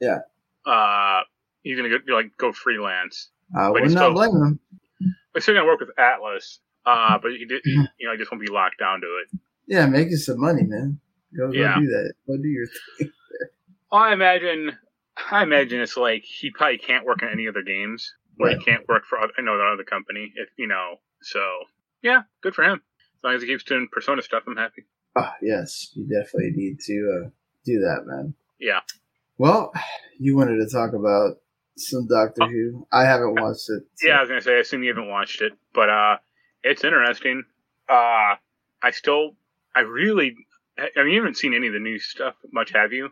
[0.00, 0.18] Yeah.
[0.64, 1.22] uh,
[1.62, 3.30] he's gonna go like go freelance.
[3.56, 4.60] I would not still- blame them.
[5.38, 9.00] Still gonna work with Atlus, uh, but did, you know, just won't be locked down
[9.00, 9.38] to it.
[9.66, 11.00] Yeah, making some money, man.
[11.36, 11.74] Go, go Yeah.
[11.80, 12.12] do that.
[12.26, 12.66] Go do your
[12.98, 13.10] thing.
[13.92, 14.72] I imagine,
[15.30, 18.58] I imagine it's like he probably can't work on any other games, or Right.
[18.58, 20.32] he can't work for other, another other company.
[20.36, 21.40] If you know, so
[22.02, 22.82] yeah, good for him.
[23.00, 24.84] As long as he keeps doing Persona stuff, I'm happy.
[25.16, 27.28] Ah, yes, you definitely need to uh,
[27.64, 28.34] do that, man.
[28.58, 28.80] Yeah.
[29.38, 29.72] Well,
[30.18, 31.38] you wanted to talk about
[31.76, 32.86] some Doctor Who.
[32.92, 33.82] I haven't watched it.
[33.96, 36.16] so- Yeah, I was gonna say, I assume you haven't watched it, but uh,
[36.62, 37.42] it's interesting.
[37.88, 38.36] Uh,
[38.82, 39.32] I still,
[39.74, 40.34] I really,
[40.78, 43.10] I mean, you haven't seen any of the new stuff much, have you?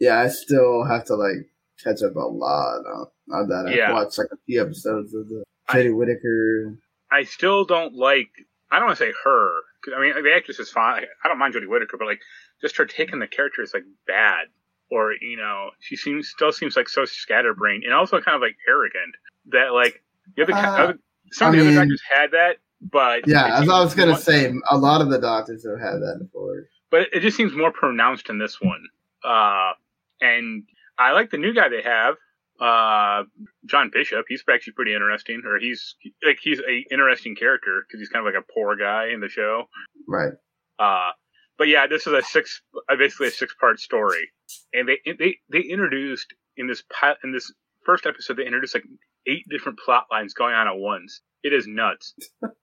[0.00, 1.50] yeah, I still have to like
[1.82, 3.66] catch up a lot on, on that.
[3.88, 6.76] I've watched like a few episodes of the Jodie Whittaker.
[7.10, 8.28] I still don't like.
[8.70, 9.50] I don't want to say her.
[9.96, 11.04] I mean, the actress is fine.
[11.24, 12.20] I don't mind Jodie Whittaker, but like,
[12.60, 14.46] just her taking the character is like bad,
[14.90, 18.56] or you know, she seems still seems like so scatterbrained and also kind of like
[18.68, 19.14] arrogant.
[19.50, 20.02] That like
[20.36, 20.98] the other, Uh, other
[21.32, 24.20] some of the mean- other doctors had that, but Yeah, as I was gonna more-
[24.20, 26.68] say, a lot of the doctors have had that before.
[26.90, 28.82] but it just seems more pronounced in this one.
[29.24, 29.72] Uh,
[30.20, 30.64] and
[30.98, 32.16] I like the new guy they have,
[32.60, 33.24] uh,
[33.66, 34.24] John Bishop.
[34.28, 38.32] He's actually pretty interesting, or he's like he's a interesting character because he's kind of
[38.32, 39.68] like a poor guy in the show.
[40.06, 40.32] Right.
[40.78, 41.10] Uh,
[41.58, 44.30] but yeah, this is a six, uh, basically a six part story,
[44.72, 46.82] and they they they introduced in this
[47.24, 47.52] in this
[47.84, 48.84] first episode they introduced like
[49.26, 51.20] eight different plot lines going on at once.
[51.42, 52.14] It is nuts.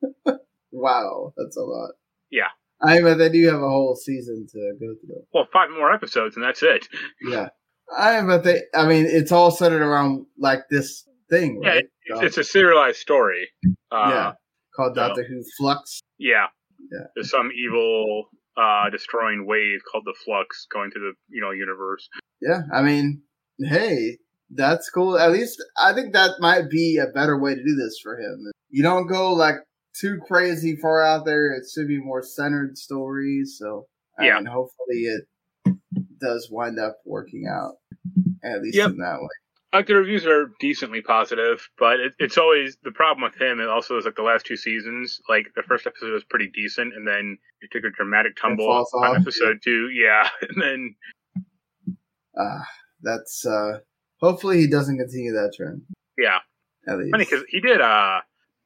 [0.75, 1.91] Wow, that's a lot.
[2.29, 2.49] Yeah.
[2.81, 5.23] I but they do have a whole season to go through.
[5.33, 6.85] Well, five more episodes and that's it.
[7.21, 7.47] Yeah.
[7.97, 11.85] I but they I mean it's all centered around like this thing, Yeah, right?
[12.07, 13.47] It's, it's a serialized story.
[13.91, 14.31] Uh, yeah.
[14.75, 16.01] Called so- Doctor Who Flux.
[16.17, 16.47] Yeah.
[16.91, 17.05] Yeah.
[17.15, 18.25] There's some evil
[18.57, 22.07] uh destroying wave called the Flux going through the you know universe.
[22.41, 22.61] Yeah.
[22.73, 23.21] I mean,
[23.59, 24.17] hey,
[24.49, 25.17] that's cool.
[25.17, 28.51] At least I think that might be a better way to do this for him.
[28.69, 29.55] You don't go like
[29.99, 31.53] too crazy far out there.
[31.53, 33.55] It should be more centered stories.
[33.57, 33.87] So
[34.19, 34.35] I Yeah.
[34.37, 35.25] mean, hopefully it
[36.19, 37.75] does wind up working out.
[38.43, 38.91] At least Yep.
[38.91, 39.27] in that way.
[39.75, 43.59] Like the reviews are decently positive, but it, it's always the problem with him.
[43.59, 45.19] It also is like the last two seasons.
[45.27, 48.83] Like the first episode was pretty decent, and then it took a dramatic tumble on
[48.83, 49.89] off, episode two.
[49.89, 50.95] Yeah, and then
[52.39, 52.59] Uh,
[53.01, 53.79] that's uh
[54.19, 55.81] hopefully he doesn't continue that trend.
[56.17, 56.39] yeah,
[56.87, 57.11] At least.
[57.11, 57.81] funny because he did.
[57.81, 58.19] Uh,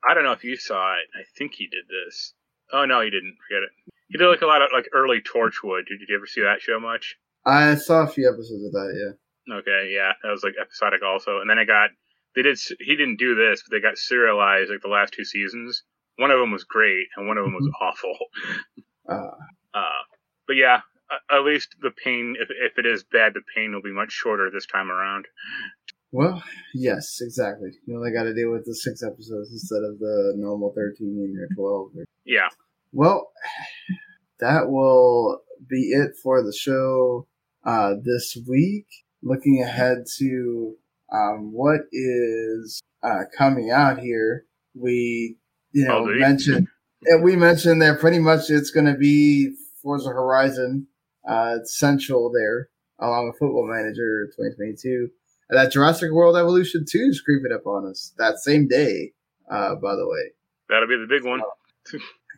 [0.07, 1.07] I don't know if you saw it.
[1.15, 2.34] I think he did this.
[2.72, 3.36] Oh no, he didn't.
[3.48, 3.94] Forget it.
[4.10, 5.86] He did like a lot of like early Torchwood.
[5.88, 7.15] Did you ever see that show much?
[7.45, 9.15] I saw a few episodes of that, yeah.
[9.51, 11.89] Okay, yeah, that was like episodic also, and then I got
[12.35, 15.84] they did he didn't do this, but they got serialized like the last two seasons.
[16.17, 17.84] One of them was great, and one of them was Mm-hmm.
[17.85, 18.17] awful.
[19.07, 19.31] Uh,
[19.71, 20.01] Uh,
[20.47, 20.81] but yeah,
[21.31, 24.49] at least the pain, if if it is bad, the pain will be much shorter
[24.51, 25.26] this time around.
[26.11, 26.41] well,
[26.73, 27.69] yes, exactly.
[27.85, 31.47] You only got to deal with the six episodes instead of the normal thirteen or
[31.55, 31.91] twelve.
[31.95, 32.05] Or...
[32.26, 32.49] Yeah,
[32.91, 33.31] Well,
[34.39, 37.27] that will be it for the show
[37.63, 38.88] uh, this week.
[39.21, 40.75] Looking ahead to
[41.11, 45.37] um, what is uh, coming out here, we
[45.71, 46.19] you know you?
[46.19, 46.67] mentioned
[47.05, 50.87] and we mentioned that pretty much it's going to be Forza Horizon
[51.27, 52.69] uh, central there,
[52.99, 55.09] along with Football Manager 2022.
[55.49, 59.13] And that Jurassic World Evolution 2 is creeping up on us that same day.
[59.49, 60.31] Uh, by the way,
[60.69, 61.41] that'll be the big one.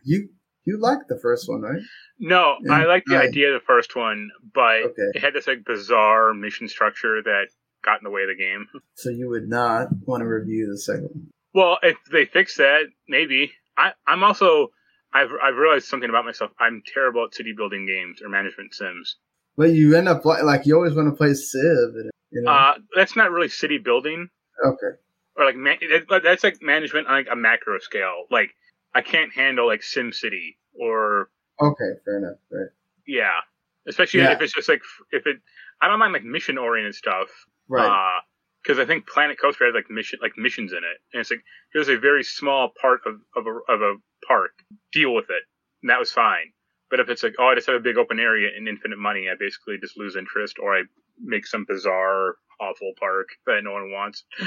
[0.04, 0.28] you
[0.64, 1.80] you liked the first one, right?
[2.18, 5.10] No, Yeah, I like the idea of the first one, but Okay.
[5.14, 7.48] it had this like bizarre mission structure that
[7.84, 8.68] got in the way of the game.
[8.94, 11.30] So you would not want to review the second one.
[11.54, 13.52] Well, if they fix that, maybe.
[13.76, 14.68] I, I'm also
[15.12, 16.52] I've I've realized something about myself.
[16.60, 19.16] I'm terrible at city building games or management sims.
[19.56, 21.94] But you end up li- like you always want to play Civ.
[21.94, 22.50] And, you know?
[22.50, 24.28] Uh, that's not really city building
[24.64, 24.96] okay.
[25.36, 25.76] or like man,
[26.08, 28.24] but that's like management on like a macro scale.
[28.30, 28.50] Like
[28.94, 31.90] I can't handle like Sim City or Okay.
[32.04, 32.38] Fair enough.
[32.50, 32.68] Right.
[33.06, 33.40] yeah,
[33.86, 34.32] especially Yeah.
[34.32, 35.36] if it's just like if it.
[35.80, 37.28] I don't mind like mission oriented stuff.
[37.68, 37.86] Right.
[37.86, 38.20] Uh,
[38.62, 41.42] because I think Planet Coaster has like mission like missions in it, and it's like
[41.72, 43.94] here's a very small part of of a, of a
[44.26, 44.52] park.
[44.92, 45.42] Deal with it,
[45.82, 46.52] and that was fine.
[46.90, 49.26] But if it's like, oh, I just have a big open area and infinite money,
[49.28, 50.82] I basically just lose interest, or I
[51.20, 54.24] make some bizarre, awful park that no one wants.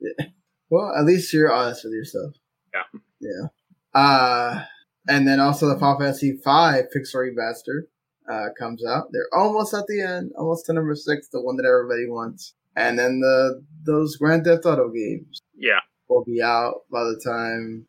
[0.00, 0.26] Yeah.
[0.68, 2.32] well, at least you're honest with yourself.
[2.74, 2.98] Yeah.
[3.20, 3.46] Yeah.
[3.94, 4.62] Uh,
[5.08, 7.82] and then also the Final Fantasy V Pixel Remaster
[8.30, 9.08] uh, comes out.
[9.12, 12.54] They're almost at the end, almost to number six, the one that everybody wants.
[12.76, 17.86] And then the those Grand Theft Auto games Yeah, will be out by the time.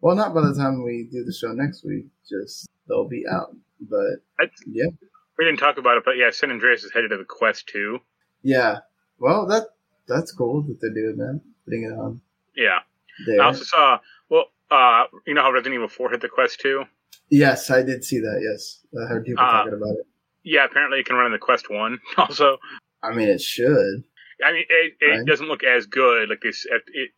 [0.00, 2.06] Well, not by the time we do the show next week.
[2.28, 3.56] Just they'll be out.
[3.80, 4.86] But That's, yeah,
[5.38, 7.98] we didn't talk about it, but yeah, San Andreas is headed to the Quest two.
[8.42, 8.78] yeah.
[9.18, 9.64] Well, that
[10.08, 12.20] that's cool that they're doing that, putting it on
[12.56, 12.78] Yeah,
[13.26, 13.40] there.
[13.40, 13.98] I also saw.
[14.72, 16.84] Uh, you know how Resident Evil Four hit the Quest two?
[17.28, 18.40] yes, I did see that.
[18.42, 20.06] Yes, I heard people Uh, talking about it.
[20.44, 21.98] Yeah, apparently it can run in the Quest one.
[22.18, 22.58] Also,
[23.02, 24.04] I mean, it should.
[24.44, 25.26] I mean, it, it Right.
[25.26, 26.28] doesn't look as good.
[26.30, 27.10] Like this, it it,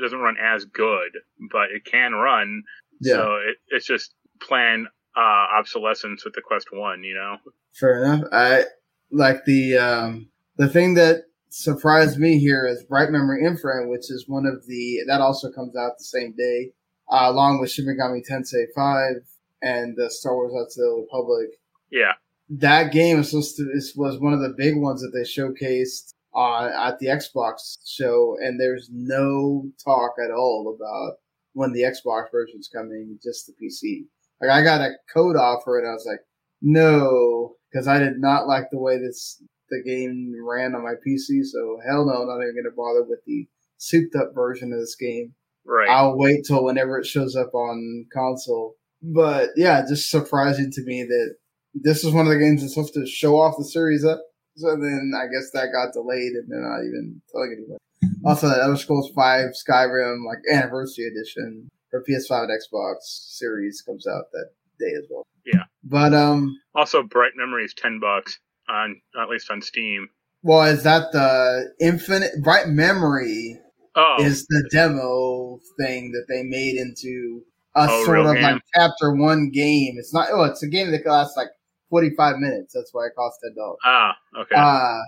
[0.00, 1.10] doesn't run as good,
[1.50, 2.62] but it can run.
[3.00, 7.02] Yeah, So it, it's just plan uh, obsolescence with the Quest One.
[7.04, 7.36] You know?
[7.72, 8.24] fair enough.
[8.32, 8.64] I
[9.10, 14.24] like the um the thing that surprised me here is Bright Memory Infinite, which is
[14.28, 16.72] one of the that also comes out the same day,
[17.12, 19.22] uh, along with Shin Megami Tensei Five
[19.62, 21.48] and the Star Wars: Knights of the Republic.
[21.90, 22.14] Yeah.
[22.48, 26.14] that game is supposed to is, was one of the big ones that they showcased
[26.34, 31.18] on at the Xbox show, and there's no talk at all about
[31.52, 34.06] when the Xbox version's coming, just the PC.
[34.40, 36.20] Like I got a code offer, and I was like,
[36.62, 41.44] no, because I did not like the way this the game ran on my PC.
[41.44, 44.96] So hell no, I'm not even gonna bother with the souped up version of this
[44.96, 45.34] game.
[45.64, 45.88] Right.
[45.88, 48.74] I'll wait till whenever it shows up on console.
[49.02, 51.34] But yeah, just surprising to me that
[51.74, 54.20] this is one of the games that's supposed to show off the series up.
[54.56, 57.78] So then I guess that got delayed and they're not even telling anyone.
[58.24, 64.06] Also, that Elder Scrolls 5 Skyrim like anniversary edition for PS5 and Xbox series comes
[64.06, 65.26] out that day as well.
[65.44, 65.64] Yeah.
[65.84, 70.08] But um, also, Bright Memory is ten bucks on at least on Steam.
[70.42, 73.58] well, is that the Infinite Bright Memory
[73.94, 77.42] Oh, is the demo thing that they made into
[77.76, 78.42] a Oh, sort of game?
[78.42, 79.94] like chapter one game.
[79.98, 80.28] It's not.
[80.30, 81.48] Oh, it's a game that lasts like
[81.90, 82.72] forty five minutes.
[82.74, 83.78] That's why it costs ten dollars.
[83.84, 84.54] ah, okay.
[84.56, 84.98] Uh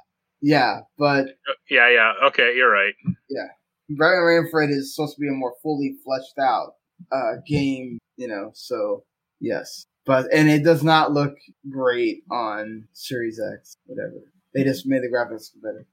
[0.43, 1.29] yeah, but
[1.71, 2.13] yeah, yeah.
[2.27, 2.93] Okay, you're right.
[3.31, 3.47] Yeah,
[3.89, 6.75] Memory Infinite is supposed to be a more fully fleshed out
[7.13, 7.99] uh game.
[8.17, 9.05] You know, so
[9.41, 11.35] yes, but and it does not look
[11.71, 13.77] great on Series X.
[13.87, 14.21] Whatever.
[14.55, 15.85] They just made the graphics better.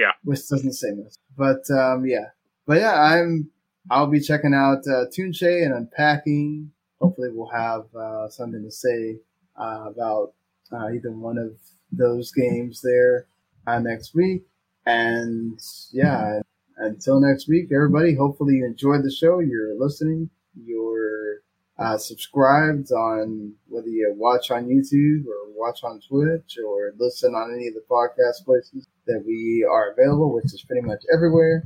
[0.00, 0.12] Yeah.
[0.24, 1.14] which doesn't say much.
[1.36, 2.26] But um, yeah,
[2.66, 3.50] but yeah, I'm
[3.90, 6.70] I'll be checking out uh, Tunche and unpacking.
[7.00, 9.18] Hopefully, we'll have uh, something to say
[9.60, 10.32] uh, about
[10.72, 11.52] uh, either one of
[11.92, 13.26] those games there
[13.66, 14.42] uh, next week.
[14.86, 15.58] And
[15.92, 16.40] yeah,
[16.78, 18.14] until next week, everybody.
[18.14, 19.40] Hopefully, you enjoyed the show.
[19.40, 20.30] You're listening.
[20.54, 20.89] You're
[21.80, 27.54] uh, subscribed on whether you watch on YouTube or watch on Twitch or listen on
[27.54, 31.62] any of the podcast places that we are available, which is pretty much everywhere.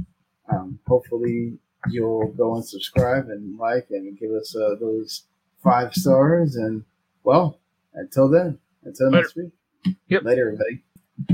[0.52, 1.58] Um, hopefully,
[1.90, 5.24] you'll go and subscribe and like and give us uh, those
[5.62, 6.56] five stars.
[6.56, 6.84] And
[7.24, 7.58] well,
[7.94, 9.22] until then, until Later.
[9.22, 9.96] next week.
[10.08, 10.22] Yep.
[10.22, 10.84] Later, everybody.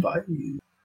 [0.00, 0.59] Bye.